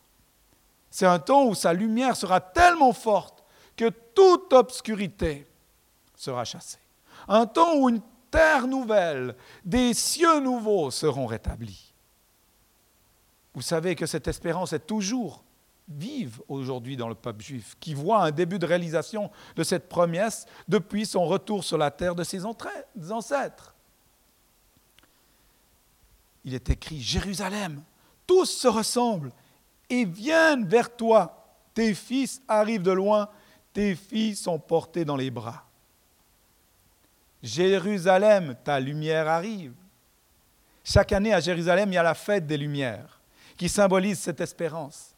C'est 0.90 1.06
un 1.06 1.18
temps 1.18 1.44
où 1.46 1.54
sa 1.54 1.72
lumière 1.72 2.16
sera 2.16 2.40
tellement 2.40 2.92
forte 2.92 3.42
que 3.76 3.88
toute 3.88 4.52
obscurité 4.52 5.46
sera 6.14 6.44
chassée. 6.44 6.78
Un 7.26 7.46
temps 7.46 7.74
où 7.76 7.88
une 7.88 8.02
terre 8.30 8.66
nouvelle, 8.66 9.36
des 9.64 9.94
cieux 9.94 10.40
nouveaux 10.40 10.90
seront 10.90 11.26
rétablis. 11.26 11.94
Vous 13.54 13.62
savez 13.62 13.94
que 13.94 14.06
cette 14.06 14.28
espérance 14.28 14.72
est 14.72 14.86
toujours 14.86 15.44
vive 15.88 16.40
aujourd'hui 16.48 16.96
dans 16.96 17.08
le 17.08 17.14
peuple 17.14 17.42
juif, 17.42 17.76
qui 17.78 17.94
voit 17.94 18.24
un 18.24 18.30
début 18.30 18.58
de 18.58 18.66
réalisation 18.66 19.30
de 19.56 19.62
cette 19.62 19.88
promesse 19.88 20.46
depuis 20.66 21.06
son 21.06 21.26
retour 21.26 21.62
sur 21.62 21.78
la 21.78 21.90
terre 21.90 22.14
de 22.14 22.24
ses 22.24 22.44
ancêtres. 22.44 23.74
Il 26.44 26.54
est 26.54 26.70
écrit, 26.70 27.00
Jérusalem, 27.00 27.82
tous 28.26 28.46
se 28.46 28.68
ressemblent 28.68 29.32
et 29.90 30.04
viennent 30.04 30.66
vers 30.66 30.94
toi. 30.94 31.46
Tes 31.74 31.94
fils 31.94 32.42
arrivent 32.48 32.82
de 32.82 32.92
loin, 32.92 33.28
tes 33.72 33.94
filles 33.94 34.36
sont 34.36 34.58
portées 34.58 35.04
dans 35.04 35.16
les 35.16 35.30
bras. 35.30 35.64
Jérusalem, 37.42 38.56
ta 38.64 38.80
lumière 38.80 39.28
arrive. 39.28 39.74
Chaque 40.82 41.12
année 41.12 41.32
à 41.32 41.40
Jérusalem, 41.40 41.90
il 41.90 41.94
y 41.94 41.98
a 41.98 42.02
la 42.02 42.14
fête 42.14 42.46
des 42.46 42.58
Lumières 42.58 43.20
qui 43.56 43.68
symbolise 43.68 44.18
cette 44.18 44.40
espérance. 44.40 45.13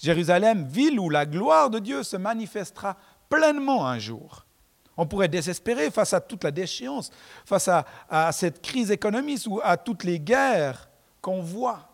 Jérusalem, 0.00 0.66
ville 0.66 0.98
où 0.98 1.10
la 1.10 1.26
gloire 1.26 1.68
de 1.68 1.78
Dieu 1.78 2.02
se 2.02 2.16
manifestera 2.16 2.96
pleinement 3.28 3.86
un 3.86 3.98
jour. 3.98 4.46
On 4.96 5.06
pourrait 5.06 5.28
désespérer 5.28 5.90
face 5.90 6.14
à 6.14 6.20
toute 6.20 6.44
la 6.44 6.50
déchéance, 6.50 7.10
face 7.44 7.68
à, 7.68 8.32
cette 8.32 8.62
crise 8.62 8.90
économique 8.90 9.42
ou 9.46 9.60
à 9.62 9.76
toutes 9.76 10.04
les 10.04 10.18
guerres 10.18 10.88
qu'on 11.20 11.42
voit. 11.42 11.88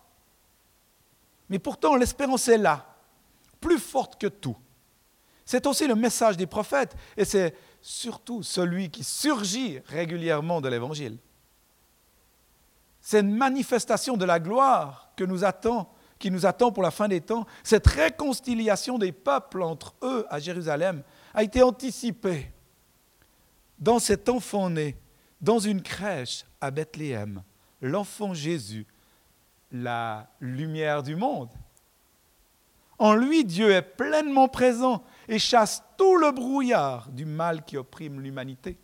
Mais 1.48 1.58
pourtant, 1.58 1.96
l'espérance 1.96 2.48
est 2.48 2.58
là, 2.58 2.86
plus 3.60 3.78
forte 3.78 4.20
que 4.20 4.26
tout. 4.26 4.56
C'est 5.44 5.66
aussi 5.66 5.86
le 5.86 5.94
message 5.94 6.36
des 6.36 6.46
prophètes 6.46 6.96
et 7.16 7.24
c'est 7.24 7.54
surtout 7.80 8.42
celui 8.42 8.90
qui 8.90 9.04
surgit 9.04 9.80
régulièrement 9.86 10.60
de 10.60 10.68
l'Évangile. 10.68 11.18
C'est 13.00 13.20
une 13.20 13.36
manifestation 13.36 14.16
de 14.16 14.24
la 14.24 14.40
gloire 14.40 15.10
que 15.16 15.22
nous 15.22 15.44
attend, 15.44 15.92
qui 16.18 16.30
nous 16.30 16.46
attend 16.46 16.72
pour 16.72 16.82
la 16.82 16.90
fin 16.90 17.08
des 17.08 17.20
temps. 17.20 17.46
Cette 17.62 17.86
réconciliation 17.86 18.98
des 18.98 19.12
peuples 19.12 19.62
entre 19.62 19.94
eux 20.02 20.26
à 20.30 20.38
Jérusalem 20.38 21.02
a 21.34 21.42
été 21.42 21.62
anticipée 21.62 22.50
dans 23.78 23.98
cet 23.98 24.28
enfant 24.28 24.70
né, 24.70 24.96
dans 25.40 25.58
une 25.58 25.82
crèche 25.82 26.44
à 26.60 26.70
Bethléem, 26.70 27.42
l'enfant 27.82 28.32
Jésus 28.32 28.86
la 29.72 30.28
lumière 30.40 31.02
du 31.02 31.16
monde. 31.16 31.50
En 32.98 33.14
lui, 33.14 33.44
Dieu 33.44 33.72
est 33.72 33.82
pleinement 33.82 34.48
présent 34.48 35.04
et 35.28 35.38
chasse 35.38 35.82
tout 35.98 36.16
le 36.16 36.32
brouillard 36.32 37.10
du 37.10 37.26
mal 37.26 37.64
qui 37.64 37.76
opprime 37.76 38.20
l'humanité. 38.20 38.78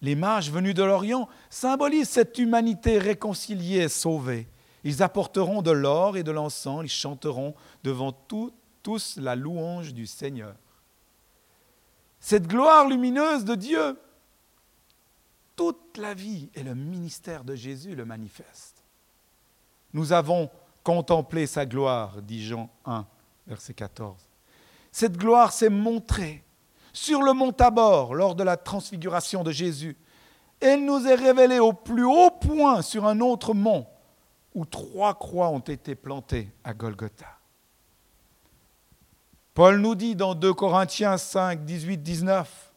Les 0.00 0.14
mages 0.14 0.50
venus 0.50 0.74
de 0.74 0.82
l'Orient 0.82 1.28
symbolisent 1.50 2.08
cette 2.08 2.38
humanité 2.38 2.98
réconciliée 2.98 3.82
et 3.82 3.88
sauvée. 3.88 4.46
Ils 4.84 5.02
apporteront 5.02 5.62
de 5.62 5.70
l'or 5.70 6.16
et 6.16 6.22
de 6.22 6.30
l'encens, 6.30 6.82
ils 6.84 6.90
chanteront 6.90 7.54
devant 7.84 8.12
tous 8.12 9.16
la 9.16 9.36
louange 9.36 9.92
du 9.92 10.06
Seigneur. 10.06 10.54
Cette 12.20 12.46
gloire 12.46 12.88
lumineuse 12.88 13.44
de 13.44 13.54
Dieu 13.54 13.98
toute 15.56 15.98
la 15.98 16.14
vie 16.14 16.48
et 16.54 16.62
le 16.62 16.74
ministère 16.74 17.42
de 17.42 17.56
Jésus 17.56 17.96
le 17.96 18.04
manifeste. 18.04 18.84
Nous 19.92 20.12
avons 20.12 20.48
contemplé 20.84 21.46
sa 21.46 21.66
gloire, 21.66 22.22
dit 22.22 22.46
Jean 22.46 22.70
1, 22.86 23.04
verset 23.48 23.74
14. 23.74 24.16
Cette 24.92 25.16
gloire 25.16 25.52
s'est 25.52 25.68
montrée 25.68 26.44
sur 26.92 27.22
le 27.22 27.32
mont 27.32 27.52
Tabor 27.52 28.14
lors 28.14 28.36
de 28.36 28.44
la 28.44 28.56
transfiguration 28.56 29.42
de 29.42 29.50
Jésus. 29.50 29.96
Elle 30.60 30.84
nous 30.84 31.06
est 31.06 31.16
révélée 31.16 31.58
au 31.58 31.72
plus 31.72 32.04
haut 32.04 32.30
point 32.30 32.80
sur 32.82 33.06
un 33.06 33.20
autre 33.20 33.52
mont 33.52 33.86
où 34.54 34.64
trois 34.64 35.14
croix 35.14 35.48
ont 35.48 35.58
été 35.58 35.94
plantées 35.94 36.50
à 36.64 36.74
Golgotha. 36.74 37.38
Paul 39.54 39.78
nous 39.78 39.94
dit 39.94 40.14
dans 40.14 40.34
2 40.34 40.54
Corinthiens 40.54 41.18
5, 41.18 41.64
18, 41.64 41.98
19 41.98 42.72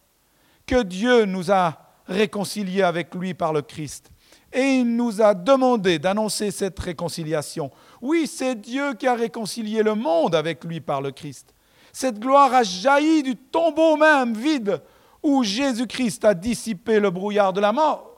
que 0.66 0.82
Dieu 0.84 1.26
nous 1.26 1.52
a 1.52 1.78
réconciliés 2.08 2.82
avec 2.82 3.14
lui 3.14 3.34
par 3.34 3.54
le 3.54 3.62
Christ. 3.62 4.12
Et 4.54 4.80
il 4.80 4.96
nous 4.96 5.22
a 5.22 5.34
demandé 5.34 6.00
d'annoncer 6.00 6.52
cette 6.52 6.80
réconciliation. 6.80 7.72
Oui, 8.02 8.28
c'est 8.28 8.56
Dieu 8.56 8.94
qui 8.96 9.08
a 9.08 9.14
réconcilié 9.14 9.84
le 9.84 9.96
monde 9.96 10.36
avec 10.36 10.64
lui 10.66 10.82
par 10.82 11.02
le 11.02 11.12
Christ. 11.12 11.54
Cette 11.94 12.20
gloire 12.20 12.54
a 12.54 12.64
jailli 12.64 13.24
du 13.24 13.36
tombeau 13.36 13.96
même 13.98 14.34
vide 14.34 14.82
où 15.24 15.44
Jésus-Christ 15.44 16.26
a 16.26 16.34
dissipé 16.34 17.00
le 17.00 17.12
brouillard 17.12 17.54
de 17.54 17.62
la 17.62 17.72
mort. 17.72 18.11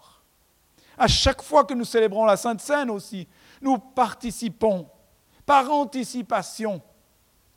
À 0.97 1.07
chaque 1.07 1.41
fois 1.41 1.63
que 1.63 1.73
nous 1.73 1.85
célébrons 1.85 2.25
la 2.25 2.37
Sainte 2.37 2.61
Seine 2.61 2.89
aussi, 2.89 3.27
nous 3.61 3.77
participons 3.77 4.87
par 5.45 5.69
anticipation 5.71 6.81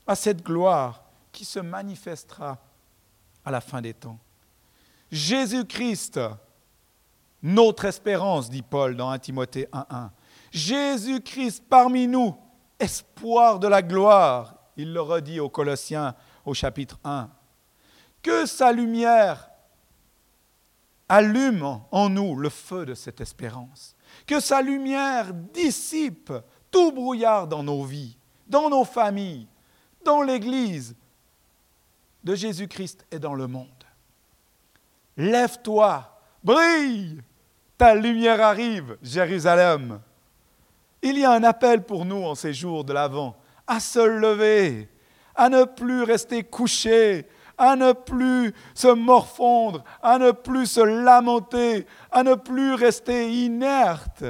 à 0.07 0.14
cette 0.14 0.43
gloire 0.43 1.02
qui 1.33 1.45
se 1.45 1.59
manifestera 1.59 2.59
à 3.45 3.50
la 3.50 3.61
fin 3.61 3.81
des 3.81 3.95
temps. 3.95 4.19
Jésus-Christ, 5.11 6.21
notre 7.43 7.85
espérance, 7.85 8.50
dit 8.50 8.62
Paul 8.62 8.97
dans 8.97 9.11
1 9.11 9.19
Timothée 9.19 9.69
1.1. 9.73 10.11
Jésus-Christ 10.50 11.64
parmi 11.69 12.07
nous, 12.07 12.37
espoir 12.78 13.59
de 13.59 13.69
la 13.69 13.83
gloire, 13.83 14.55
il 14.76 14.93
le 14.93 15.00
redit 15.00 15.40
aux 15.40 15.49
Colossiens 15.49 16.14
au 16.45 16.55
chapitre 16.55 16.99
1. 17.05 17.31
Que 18.23 18.47
sa 18.47 18.73
lumière 18.73 19.50
allume 21.08 21.80
en 21.90 22.08
nous 22.08 22.36
le 22.36 22.48
feu 22.48 22.86
de 22.86 22.94
cette 22.94 23.20
espérance. 23.20 23.96
Que 24.26 24.40
sa 24.40 24.62
lumière 24.62 25.32
dissipe 25.32 26.32
tout 26.70 26.92
brouillard 26.92 27.46
dans 27.46 27.62
nos 27.62 27.84
vies, 27.84 28.16
dans 28.46 28.70
nos 28.70 28.84
familles, 28.84 29.48
dans 30.04 30.22
l'Église 30.22 30.96
de 32.25 32.34
Jésus-Christ 32.34 33.06
et 33.10 33.18
dans 33.18 33.34
le 33.34 33.46
monde. 33.46 33.68
Lève-toi, 35.16 36.18
brille, 36.42 37.22
ta 37.78 37.94
lumière 37.94 38.42
arrive, 38.42 38.98
Jérusalem. 39.02 40.00
Il 41.02 41.18
y 41.18 41.25
a 41.25 41.32
un 41.32 41.44
appel 41.44 41.84
pour 41.84 42.04
nous 42.04 42.22
en 42.25 42.34
ces 42.34 42.52
jours 42.52 42.84
de 42.84 42.92
l'Avent, 42.92 43.36
à 43.66 43.80
se 43.80 44.00
lever, 44.00 44.88
à 45.34 45.48
ne 45.48 45.64
plus 45.64 46.02
rester 46.02 46.42
couché, 46.42 47.26
à 47.58 47.76
ne 47.76 47.92
plus 47.92 48.54
se 48.75 48.88
morfondre, 48.88 49.82
à 50.02 50.18
ne 50.18 50.30
plus 50.30 50.66
se 50.66 50.80
lamenter, 50.80 51.86
à 52.10 52.22
ne 52.22 52.34
plus 52.34 52.75
rester 52.75 53.32
inerte, 53.32 54.25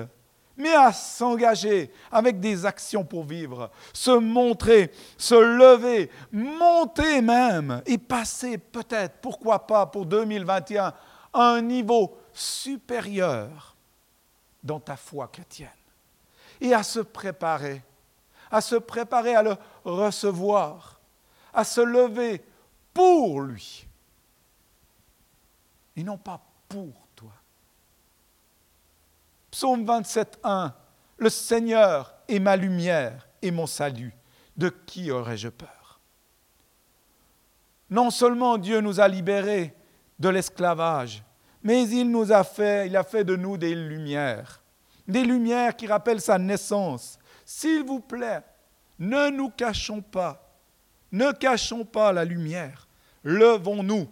mais 0.57 0.75
à 0.75 0.93
s'engager 0.93 1.93
avec 2.11 2.41
des 2.41 2.65
actions 2.65 3.05
pour 3.05 3.25
vivre, 3.25 3.71
se 3.93 4.11
montrer, 4.11 4.93
se 5.19 5.35
lever, 5.35 6.11
monter 6.33 7.21
même 7.21 7.83
et 7.87 7.99
passer 7.99 8.59
peut-être, 8.59 9.17
pourquoi 9.21 9.67
pas 9.67 9.87
pour 9.87 10.07
2021, 10.07 10.95
à 11.33 11.43
un 11.43 11.61
niveau 11.61 12.17
supérieur 12.33 13.77
dans 14.63 14.81
ta 14.81 14.97
foi 14.97 15.29
chrétienne. 15.29 15.69
Et 16.61 16.73
à 16.73 16.83
se 16.83 17.01
préparer, 17.01 17.83
à 18.51 18.63
se 18.63 18.77
préparer 18.77 19.35
à 19.35 19.43
le 19.43 19.57
recevoir, 19.85 21.01
à 21.53 21.65
se 21.65 21.83
lever 21.83 22.43
pour 22.97 23.43
lui. 23.43 23.87
Et 25.97 26.03
non 26.03 26.17
pas 26.17 26.41
pour 26.67 27.07
Psaume 29.57 29.87
27.1, 29.87 30.73
le 31.17 31.31
Seigneur 31.31 32.15
est 32.29 32.39
ma 32.39 32.57
lumière 32.57 33.27
et 33.41 33.51
mon 33.51 33.67
salut. 33.67 34.13
De 34.55 34.69
qui 34.69 35.11
aurais-je 35.11 35.49
peur? 35.49 35.99
Non 37.89 38.11
seulement 38.11 38.59
Dieu 38.59 38.83
nous 38.83 39.01
a 39.01 39.09
libérés 39.09 39.75
de 40.19 40.29
l'esclavage, 40.29 41.23
mais 41.63 41.89
il 41.89 42.11
nous 42.11 42.33
a 42.33 42.45
fait, 42.45 42.87
il 42.87 42.97
a 42.99 43.03
fait 43.03 43.25
de 43.25 43.35
nous 43.35 43.57
des 43.57 43.75
lumières, 43.75 44.63
des 45.09 45.25
lumières 45.25 45.75
qui 45.75 45.87
rappellent 45.87 46.21
sa 46.21 46.39
naissance. 46.39 47.19
S'il 47.47 47.83
vous 47.83 48.01
plaît, 48.01 48.43
ne 48.99 49.31
nous 49.31 49.49
cachons 49.49 50.03
pas, 50.03 50.55
ne 51.13 51.33
cachons 51.33 51.87
pas 51.87 52.13
la 52.13 52.27
lumière, 52.27 52.86
levons-nous. 53.27 54.07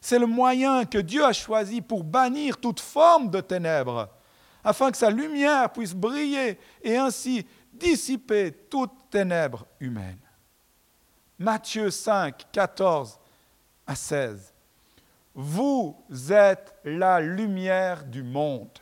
C'est 0.00 0.18
le 0.18 0.26
moyen 0.26 0.86
que 0.86 0.98
Dieu 0.98 1.24
a 1.24 1.32
choisi 1.32 1.82
pour 1.82 2.02
bannir 2.02 2.56
toute 2.56 2.80
forme 2.80 3.30
de 3.30 3.40
ténèbres, 3.40 4.08
afin 4.64 4.90
que 4.90 4.96
sa 4.96 5.10
lumière 5.10 5.70
puisse 5.70 5.94
briller 5.94 6.58
et 6.82 6.96
ainsi 6.96 7.46
dissiper 7.72 8.50
toute 8.70 8.92
ténèbre 9.10 9.66
humaine. 9.78 10.18
Matthieu 11.38 11.90
5, 11.90 12.46
14 12.50 13.18
à 13.86 13.94
16. 13.94 14.54
Vous 15.34 15.96
êtes 16.30 16.74
la 16.84 17.20
lumière 17.20 18.04
du 18.04 18.22
monde. 18.22 18.78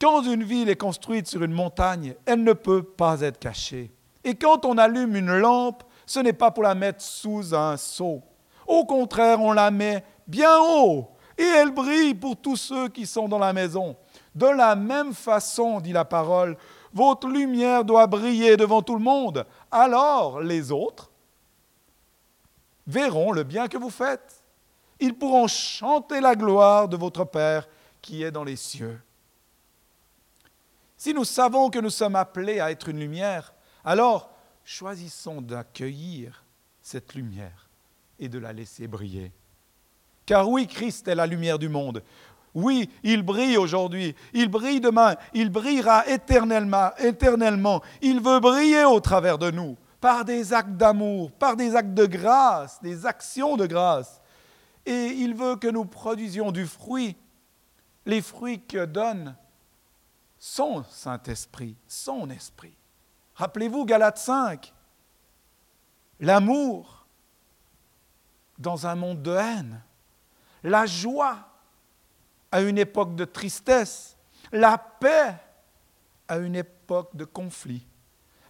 Quand 0.00 0.22
une 0.22 0.42
ville 0.42 0.70
est 0.70 0.76
construite 0.76 1.28
sur 1.28 1.44
une 1.44 1.52
montagne, 1.52 2.14
elle 2.24 2.42
ne 2.42 2.54
peut 2.54 2.82
pas 2.82 3.20
être 3.20 3.38
cachée. 3.38 3.92
Et 4.24 4.34
quand 4.34 4.64
on 4.64 4.78
allume 4.78 5.14
une 5.14 5.38
lampe, 5.38 5.84
ce 6.10 6.18
n'est 6.18 6.32
pas 6.32 6.50
pour 6.50 6.64
la 6.64 6.74
mettre 6.74 7.00
sous 7.00 7.54
un 7.54 7.76
seau. 7.76 8.20
Au 8.66 8.84
contraire, 8.84 9.40
on 9.40 9.52
la 9.52 9.70
met 9.70 10.04
bien 10.26 10.58
haut 10.60 11.08
et 11.38 11.44
elle 11.44 11.70
brille 11.70 12.14
pour 12.14 12.36
tous 12.36 12.56
ceux 12.56 12.88
qui 12.88 13.06
sont 13.06 13.28
dans 13.28 13.38
la 13.38 13.52
maison. 13.52 13.96
De 14.34 14.48
la 14.48 14.74
même 14.74 15.14
façon, 15.14 15.78
dit 15.78 15.92
la 15.92 16.04
parole, 16.04 16.56
votre 16.92 17.28
lumière 17.28 17.84
doit 17.84 18.08
briller 18.08 18.56
devant 18.56 18.82
tout 18.82 18.96
le 18.96 19.04
monde. 19.04 19.46
Alors 19.70 20.40
les 20.40 20.72
autres 20.72 21.12
verront 22.88 23.30
le 23.30 23.44
bien 23.44 23.68
que 23.68 23.78
vous 23.78 23.88
faites. 23.88 24.42
Ils 24.98 25.14
pourront 25.14 25.46
chanter 25.46 26.20
la 26.20 26.34
gloire 26.34 26.88
de 26.88 26.96
votre 26.96 27.22
Père 27.22 27.68
qui 28.02 28.24
est 28.24 28.32
dans 28.32 28.42
les 28.42 28.56
cieux. 28.56 29.00
Si 30.96 31.14
nous 31.14 31.24
savons 31.24 31.70
que 31.70 31.78
nous 31.78 31.88
sommes 31.88 32.16
appelés 32.16 32.58
à 32.58 32.72
être 32.72 32.88
une 32.88 32.98
lumière, 32.98 33.54
alors 33.84 34.29
choisissons 34.64 35.40
d'accueillir 35.40 36.44
cette 36.82 37.14
lumière 37.14 37.68
et 38.18 38.28
de 38.28 38.38
la 38.38 38.52
laisser 38.52 38.86
briller. 38.86 39.32
Car 40.26 40.48
oui, 40.48 40.66
Christ 40.66 41.08
est 41.08 41.14
la 41.14 41.26
lumière 41.26 41.58
du 41.58 41.68
monde. 41.68 42.02
Oui, 42.54 42.90
il 43.02 43.22
brille 43.22 43.56
aujourd'hui, 43.56 44.14
il 44.32 44.48
brille 44.48 44.80
demain, 44.80 45.14
il 45.34 45.50
brillera 45.50 46.06
éternellement, 46.08 46.90
éternellement. 46.98 47.80
Il 48.02 48.20
veut 48.20 48.40
briller 48.40 48.84
au 48.84 49.00
travers 49.00 49.38
de 49.38 49.50
nous, 49.50 49.76
par 50.00 50.24
des 50.24 50.52
actes 50.52 50.76
d'amour, 50.76 51.30
par 51.32 51.56
des 51.56 51.76
actes 51.76 51.94
de 51.94 52.06
grâce, 52.06 52.80
des 52.82 53.06
actions 53.06 53.56
de 53.56 53.66
grâce. 53.66 54.20
Et 54.84 55.06
il 55.06 55.34
veut 55.34 55.56
que 55.56 55.68
nous 55.68 55.84
produisions 55.84 56.50
du 56.50 56.66
fruit, 56.66 57.16
les 58.06 58.22
fruits 58.22 58.60
que 58.60 58.84
donne 58.84 59.36
son 60.38 60.82
Saint-Esprit, 60.84 61.76
son 61.86 62.30
esprit. 62.30 62.76
Rappelez-vous 63.40 63.86
Galates 63.86 64.18
5, 64.18 64.70
l'amour 66.20 67.06
dans 68.58 68.86
un 68.86 68.94
monde 68.94 69.22
de 69.22 69.34
haine, 69.34 69.80
la 70.62 70.84
joie 70.84 71.48
à 72.52 72.60
une 72.60 72.76
époque 72.76 73.14
de 73.14 73.24
tristesse, 73.24 74.18
la 74.52 74.76
paix 74.76 75.34
à 76.28 76.36
une 76.36 76.54
époque 76.54 77.16
de 77.16 77.24
conflit, 77.24 77.86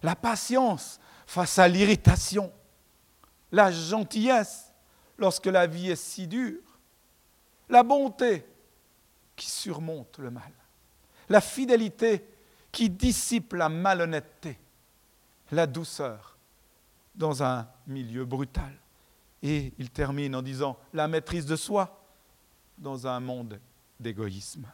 la 0.03 0.13
patience 0.13 0.99
face 1.25 1.57
à 1.57 1.69
l'irritation, 1.69 2.51
la 3.53 3.71
gentillesse 3.71 4.73
lorsque 5.17 5.45
la 5.45 5.67
vie 5.67 5.91
est 5.91 5.95
si 5.95 6.27
dure, 6.27 6.79
la 7.69 7.83
bonté 7.83 8.45
qui 9.37 9.49
surmonte 9.49 10.17
le 10.17 10.31
mal. 10.31 10.51
La 11.29 11.39
fidélité 11.39 12.27
qui 12.73 12.89
dissipe 12.89 13.53
la 13.53 13.69
malhonnêteté, 13.69 14.59
la 15.51 15.67
douceur 15.67 16.37
dans 17.15 17.43
un 17.43 17.67
milieu 17.87 18.25
brutal. 18.25 18.73
Et 19.43 19.73
il 19.77 19.89
termine 19.89 20.35
en 20.35 20.41
disant 20.41 20.77
la 20.93 21.07
maîtrise 21.07 21.45
de 21.45 21.55
soi 21.55 22.01
dans 22.77 23.07
un 23.07 23.19
monde 23.19 23.59
d'égoïsme. 23.99 24.65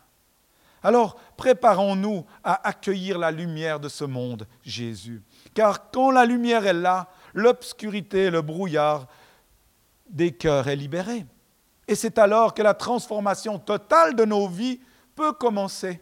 Alors, 0.83 1.15
préparons-nous 1.35 2.25
à 2.43 2.67
accueillir 2.67 3.17
la 3.17 3.31
lumière 3.31 3.79
de 3.79 3.89
ce 3.89 4.05
monde, 4.05 4.47
Jésus. 4.63 5.21
Car 5.53 5.89
quand 5.89 6.11
la 6.11 6.25
lumière 6.25 6.65
est 6.65 6.73
là, 6.73 7.09
l'obscurité, 7.33 8.29
le 8.29 8.41
brouillard 8.41 9.07
des 10.09 10.31
cœurs 10.31 10.67
est 10.67 10.75
libéré. 10.75 11.25
Et 11.87 11.95
c'est 11.95 12.17
alors 12.17 12.53
que 12.53 12.61
la 12.61 12.73
transformation 12.73 13.57
totale 13.57 14.15
de 14.15 14.25
nos 14.25 14.47
vies 14.47 14.79
peut 15.15 15.33
commencer 15.33 16.01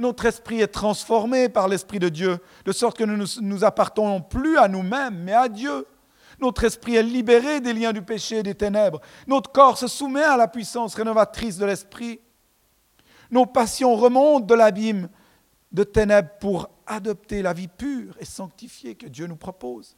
notre 0.00 0.24
esprit 0.24 0.60
est 0.60 0.68
transformé 0.68 1.48
par 1.48 1.68
l'Esprit 1.68 1.98
de 1.98 2.08
Dieu, 2.08 2.38
de 2.64 2.72
sorte 2.72 2.96
que 2.96 3.04
nous 3.04 3.18
ne 3.18 3.40
nous 3.42 3.64
appartenons 3.64 4.22
plus 4.22 4.56
à 4.56 4.66
nous-mêmes, 4.66 5.22
mais 5.22 5.34
à 5.34 5.48
Dieu. 5.48 5.86
Notre 6.40 6.64
esprit 6.64 6.96
est 6.96 7.02
libéré 7.02 7.60
des 7.60 7.74
liens 7.74 7.92
du 7.92 8.00
péché 8.00 8.38
et 8.38 8.42
des 8.42 8.54
ténèbres. 8.54 9.00
Notre 9.26 9.52
corps 9.52 9.76
se 9.76 9.86
soumet 9.86 10.22
à 10.22 10.38
la 10.38 10.48
puissance 10.48 10.94
rénovatrice 10.94 11.58
de 11.58 11.66
l'Esprit. 11.66 12.18
Nos 13.30 13.44
passions 13.44 13.94
remontent 13.94 14.46
de 14.46 14.54
l'abîme 14.54 15.10
de 15.70 15.84
ténèbres 15.84 16.30
pour 16.40 16.70
adopter 16.86 17.42
la 17.42 17.52
vie 17.52 17.68
pure 17.68 18.16
et 18.18 18.24
sanctifiée 18.24 18.94
que 18.94 19.06
Dieu 19.06 19.26
nous 19.26 19.36
propose. 19.36 19.96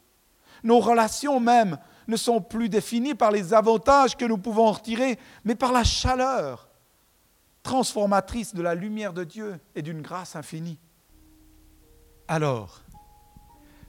Nos 0.63 0.79
relations 0.79 1.39
même 1.39 1.77
ne 2.07 2.17
sont 2.17 2.41
plus 2.41 2.67
définies 2.67 3.15
par 3.15 3.31
les 3.31 3.53
avantages 3.53 4.17
que 4.17 4.25
nous 4.25 4.37
pouvons 4.37 4.67
en 4.67 4.73
retirer, 4.73 5.17
mais 5.45 5.55
par 5.55 5.71
la 5.71 5.85
chaleur 5.85 6.67
transformatrice 7.63 8.53
de 8.53 8.61
la 8.61 8.75
lumière 8.75 9.13
de 9.13 9.23
Dieu 9.23 9.59
et 9.73 9.81
d'une 9.81 10.01
grâce 10.01 10.35
infinie. 10.35 10.77
Alors, 12.27 12.81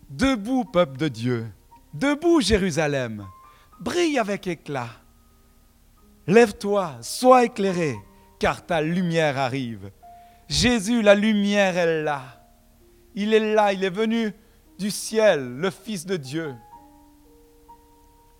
debout 0.08 0.64
peuple 0.64 0.96
de 0.96 1.08
Dieu, 1.08 1.46
debout 1.92 2.40
Jérusalem, 2.40 3.26
brille 3.80 4.18
avec 4.18 4.46
éclat. 4.46 4.90
Lève-toi, 6.26 6.98
sois 7.02 7.44
éclairé, 7.44 7.96
car 8.38 8.64
ta 8.64 8.80
lumière 8.80 9.38
arrive. 9.38 9.90
Jésus, 10.48 11.02
la 11.02 11.14
lumière 11.14 11.76
est 11.76 12.02
là. 12.02 12.22
Il 13.14 13.34
est 13.34 13.54
là, 13.54 13.72
il 13.72 13.84
est 13.84 13.90
venu 13.90 14.32
du 14.78 14.90
ciel, 14.90 15.56
le 15.56 15.70
Fils 15.70 16.06
de 16.06 16.16
Dieu, 16.16 16.54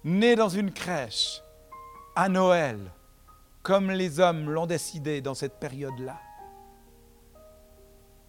né 0.02 0.34
dans 0.36 0.48
une 0.48 0.72
crèche 0.72 1.40
à 2.16 2.28
Noël 2.28 2.78
comme 3.64 3.90
les 3.90 4.20
hommes 4.20 4.50
l'ont 4.50 4.66
décidé 4.66 5.22
dans 5.22 5.34
cette 5.34 5.58
période-là. 5.58 6.20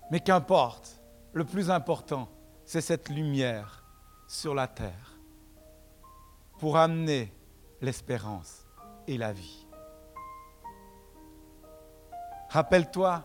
Mais 0.09 0.21
qu'importe, 0.21 1.01
le 1.33 1.43
plus 1.43 1.69
important, 1.69 2.29
c'est 2.63 2.81
cette 2.81 3.09
lumière 3.09 3.83
sur 4.27 4.55
la 4.55 4.67
terre 4.67 5.19
pour 6.57 6.77
amener 6.77 7.33
l'espérance 7.81 8.65
et 9.07 9.17
la 9.17 9.33
vie. 9.33 9.67
Rappelle-toi, 12.49 13.23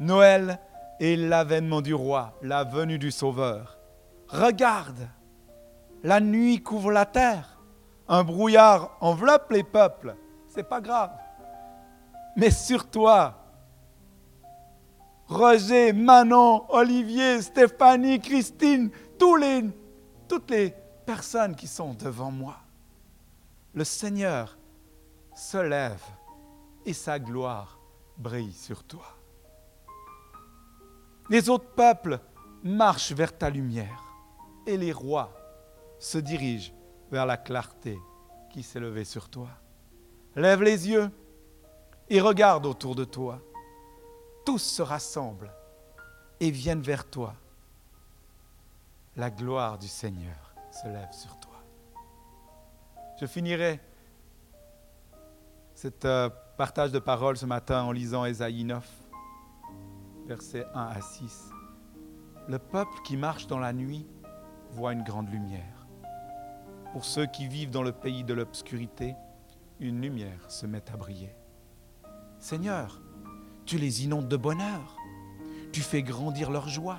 Noël 0.00 0.58
est 0.98 1.14
l'avènement 1.14 1.80
du 1.80 1.94
roi, 1.94 2.36
la 2.42 2.64
venue 2.64 2.98
du 2.98 3.12
Sauveur. 3.12 3.78
Regarde, 4.26 5.08
la 6.02 6.18
nuit 6.18 6.60
couvre 6.60 6.90
la 6.90 7.06
terre, 7.06 7.60
un 8.08 8.24
brouillard 8.24 8.96
enveloppe 9.00 9.52
les 9.52 9.62
peuples. 9.62 10.16
C'est 10.48 10.68
pas 10.68 10.80
grave 10.80 11.12
mais 12.36 12.50
sur 12.50 12.88
toi. 12.88 13.38
Roger, 15.26 15.92
Manon, 15.92 16.64
Olivier, 16.68 17.40
Stéphanie, 17.40 18.20
Christine, 18.20 18.90
tous 19.18 19.36
les, 19.36 19.64
toutes 20.28 20.50
les 20.50 20.74
personnes 21.06 21.56
qui 21.56 21.66
sont 21.66 21.94
devant 21.94 22.30
moi. 22.30 22.56
Le 23.74 23.84
Seigneur 23.84 24.58
se 25.34 25.56
lève 25.58 26.02
et 26.84 26.92
sa 26.92 27.18
gloire 27.18 27.78
brille 28.18 28.52
sur 28.52 28.84
toi. 28.84 29.06
Les 31.30 31.48
autres 31.48 31.70
peuples 31.74 32.20
marchent 32.62 33.12
vers 33.12 33.36
ta 33.36 33.48
lumière 33.48 34.02
et 34.66 34.76
les 34.76 34.92
rois 34.92 35.32
se 35.98 36.18
dirigent 36.18 36.72
vers 37.10 37.26
la 37.26 37.36
clarté 37.36 37.98
qui 38.50 38.62
s'est 38.62 38.80
levée 38.80 39.04
sur 39.04 39.28
toi. 39.28 39.48
Lève 40.36 40.62
les 40.62 40.88
yeux 40.88 41.10
et 42.12 42.20
regarde 42.20 42.66
autour 42.66 42.94
de 42.94 43.04
toi. 43.04 43.40
Tous 44.44 44.58
se 44.58 44.82
rassemblent 44.82 45.50
et 46.40 46.50
viennent 46.50 46.82
vers 46.82 47.08
toi. 47.08 47.34
La 49.16 49.30
gloire 49.30 49.78
du 49.78 49.88
Seigneur 49.88 50.54
se 50.70 50.88
lève 50.88 51.12
sur 51.12 51.40
toi. 51.40 51.54
Je 53.18 53.24
finirai 53.24 53.80
cet 55.74 56.04
euh, 56.04 56.28
partage 56.58 56.92
de 56.92 56.98
paroles 56.98 57.38
ce 57.38 57.46
matin 57.46 57.82
en 57.82 57.92
lisant 57.92 58.26
Ésaïe 58.26 58.64
9. 58.64 58.86
versets 60.26 60.66
1 60.74 60.80
à 60.82 61.00
6. 61.00 61.48
Le 62.46 62.58
peuple 62.58 63.00
qui 63.06 63.16
marche 63.16 63.46
dans 63.46 63.58
la 63.58 63.72
nuit 63.72 64.06
voit 64.72 64.92
une 64.92 65.02
grande 65.02 65.30
lumière. 65.30 65.86
Pour 66.92 67.06
ceux 67.06 67.24
qui 67.24 67.48
vivent 67.48 67.70
dans 67.70 67.82
le 67.82 67.92
pays 67.92 68.22
de 68.22 68.34
l'obscurité, 68.34 69.14
une 69.80 70.02
lumière 70.02 70.50
se 70.50 70.66
met 70.66 70.84
à 70.92 70.96
briller. 70.98 71.34
Seigneur, 72.42 73.00
tu 73.66 73.78
les 73.78 74.02
inondes 74.02 74.26
de 74.26 74.36
bonheur, 74.36 74.96
tu 75.70 75.80
fais 75.80 76.02
grandir 76.02 76.50
leur 76.50 76.68
joie. 76.68 76.98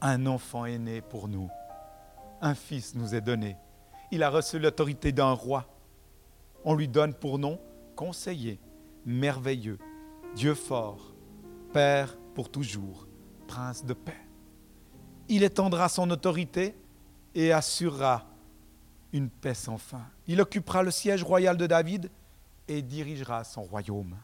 Un 0.00 0.26
enfant 0.26 0.64
est 0.64 0.78
né 0.78 1.00
pour 1.00 1.28
nous, 1.28 1.48
un 2.40 2.56
fils 2.56 2.96
nous 2.96 3.14
est 3.14 3.20
donné, 3.20 3.56
il 4.10 4.24
a 4.24 4.30
reçu 4.30 4.58
l'autorité 4.58 5.12
d'un 5.12 5.30
roi. 5.30 5.64
On 6.64 6.74
lui 6.74 6.88
donne 6.88 7.14
pour 7.14 7.38
nom 7.38 7.60
conseiller, 7.94 8.58
merveilleux, 9.04 9.78
Dieu 10.34 10.54
fort, 10.54 11.14
Père 11.72 12.18
pour 12.34 12.50
toujours, 12.50 13.06
Prince 13.46 13.84
de 13.84 13.94
paix. 13.94 14.26
Il 15.28 15.44
étendra 15.44 15.88
son 15.88 16.10
autorité 16.10 16.74
et 17.36 17.52
assurera 17.52 18.26
une 19.12 19.30
paix 19.30 19.54
sans 19.54 19.78
fin. 19.78 20.02
Il 20.26 20.40
occupera 20.40 20.82
le 20.82 20.90
siège 20.90 21.22
royal 21.22 21.56
de 21.56 21.68
David 21.68 22.10
et 22.68 22.82
dirigera 22.82 23.44
son 23.44 23.62
royaume. 23.62 24.16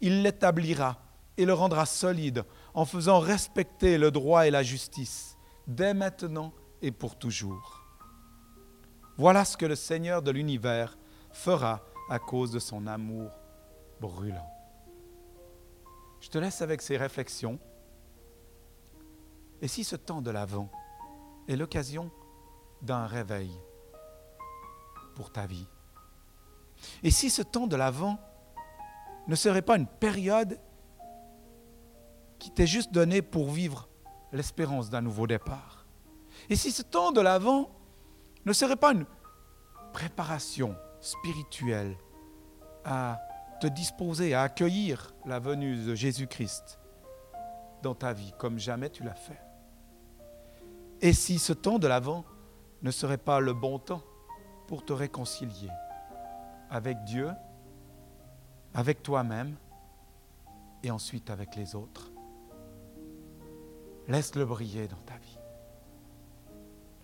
Il 0.00 0.22
l'établira 0.22 0.98
et 1.36 1.44
le 1.44 1.54
rendra 1.54 1.86
solide 1.86 2.44
en 2.74 2.84
faisant 2.84 3.18
respecter 3.18 3.98
le 3.98 4.10
droit 4.10 4.46
et 4.46 4.50
la 4.50 4.62
justice, 4.62 5.36
dès 5.66 5.94
maintenant 5.94 6.52
et 6.82 6.90
pour 6.90 7.16
toujours. 7.16 7.84
Voilà 9.16 9.44
ce 9.44 9.56
que 9.56 9.66
le 9.66 9.74
Seigneur 9.74 10.22
de 10.22 10.30
l'univers 10.30 10.96
fera 11.32 11.84
à 12.10 12.18
cause 12.18 12.52
de 12.52 12.58
son 12.58 12.86
amour 12.86 13.30
brûlant. 14.00 14.48
Je 16.20 16.28
te 16.28 16.38
laisse 16.38 16.62
avec 16.62 16.82
ces 16.82 16.96
réflexions. 16.96 17.58
Et 19.60 19.68
si 19.68 19.84
ce 19.84 19.96
temps 19.96 20.22
de 20.22 20.30
l'Avent 20.30 20.70
est 21.48 21.56
l'occasion 21.56 22.10
d'un 22.82 23.06
réveil 23.06 23.50
pour 25.14 25.32
ta 25.32 25.46
vie? 25.46 25.66
Et 27.02 27.10
si 27.10 27.30
ce 27.30 27.42
temps 27.42 27.66
de 27.66 27.76
l'Avent 27.76 28.18
ne 29.26 29.34
serait 29.34 29.62
pas 29.62 29.76
une 29.76 29.86
période 29.86 30.58
qui 32.38 32.50
t'est 32.50 32.66
juste 32.66 32.92
donnée 32.92 33.22
pour 33.22 33.50
vivre 33.50 33.88
l'espérance 34.32 34.90
d'un 34.90 35.00
nouveau 35.00 35.26
départ? 35.26 35.86
Et 36.50 36.56
si 36.56 36.70
ce 36.70 36.82
temps 36.82 37.12
de 37.12 37.20
l'Avent 37.20 37.70
ne 38.44 38.52
serait 38.52 38.76
pas 38.76 38.92
une 38.92 39.06
préparation 39.92 40.76
spirituelle 41.00 41.96
à 42.84 43.20
te 43.60 43.66
disposer 43.66 44.34
à 44.34 44.42
accueillir 44.42 45.14
la 45.26 45.40
venue 45.40 45.84
de 45.84 45.94
Jésus-Christ 45.94 46.78
dans 47.82 47.94
ta 47.94 48.12
vie 48.12 48.32
comme 48.38 48.58
jamais 48.58 48.90
tu 48.90 49.02
l'as 49.02 49.14
fait? 49.14 49.40
Et 51.00 51.12
si 51.12 51.38
ce 51.38 51.52
temps 51.52 51.78
de 51.78 51.86
l'Avent 51.86 52.24
ne 52.82 52.90
serait 52.90 53.18
pas 53.18 53.40
le 53.40 53.52
bon 53.52 53.78
temps 53.78 54.02
pour 54.66 54.84
te 54.84 54.92
réconcilier 54.92 55.68
avec 56.70 57.02
Dieu, 57.04 57.30
avec 58.74 59.02
toi-même 59.02 59.56
et 60.82 60.90
ensuite 60.90 61.30
avec 61.30 61.56
les 61.56 61.74
autres. 61.74 62.10
Laisse-le 64.06 64.44
briller 64.44 64.88
dans 64.88 65.00
ta 65.04 65.16
vie. 65.18 65.38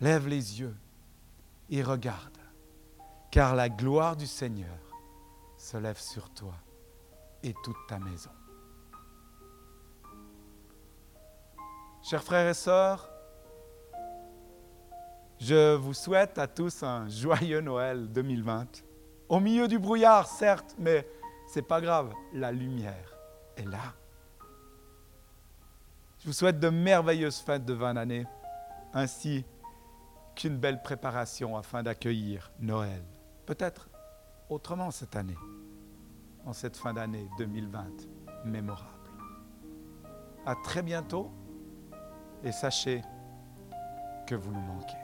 Lève 0.01 0.27
les 0.29 0.61
yeux 0.61 0.77
et 1.71 1.83
regarde, 1.83 2.39
car 3.31 3.55
la 3.55 3.69
gloire 3.69 4.17
du 4.17 4.27
Seigneur 4.27 4.79
se 5.57 5.77
lève 5.77 5.99
sur 5.99 6.31
toi 6.31 6.55
et 7.43 7.55
toute 7.63 7.77
ta 7.89 7.99
maison. 7.99 8.31
Chers 12.03 12.23
frères 12.23 12.49
et 12.49 12.55
sœurs, 12.55 13.11
je 15.39 15.75
vous 15.75 15.95
souhaite 15.95 16.39
à 16.39 16.47
tous 16.47 16.83
un 16.83 17.09
joyeux 17.09 17.61
Noël 17.61 18.09
2020. 18.13 18.83
Au 19.29 19.41
milieu 19.41 19.69
du 19.69 19.79
brouillard, 19.79 20.27
certes, 20.27 20.75
mais 20.79 21.07
c'est 21.47 21.63
pas 21.63 21.81
grave, 21.81 22.13
la 22.33 22.53
lumière 22.53 23.17
est 23.57 23.65
là. 23.65 23.95
Je 26.21 26.27
vous 26.27 26.33
souhaite 26.33 26.59
de 26.59 26.69
merveilleuses 26.69 27.39
fêtes 27.39 27.65
de 27.65 27.75
20 27.75 27.97
années, 27.97 28.27
ainsi 28.93 29.45
qu'une 30.35 30.57
belle 30.57 30.83
préparation 30.83 31.57
afin 31.57 31.83
d'accueillir 31.83 32.51
Noël. 32.61 33.03
Peut-être 33.47 33.89
autrement 34.49 34.91
cette 34.91 35.17
année, 35.17 35.37
en 36.45 36.53
cette 36.53 36.77
fin 36.77 36.93
d'année 36.93 37.29
2020 37.39 37.87
mémorable. 38.45 38.89
À 40.47 40.55
très 40.57 40.83
bientôt 40.83 41.31
et 42.43 42.53
sachez 42.53 43.03
que 44.27 44.35
vous 44.35 44.53
nous 44.53 44.61
manquez. 44.61 45.04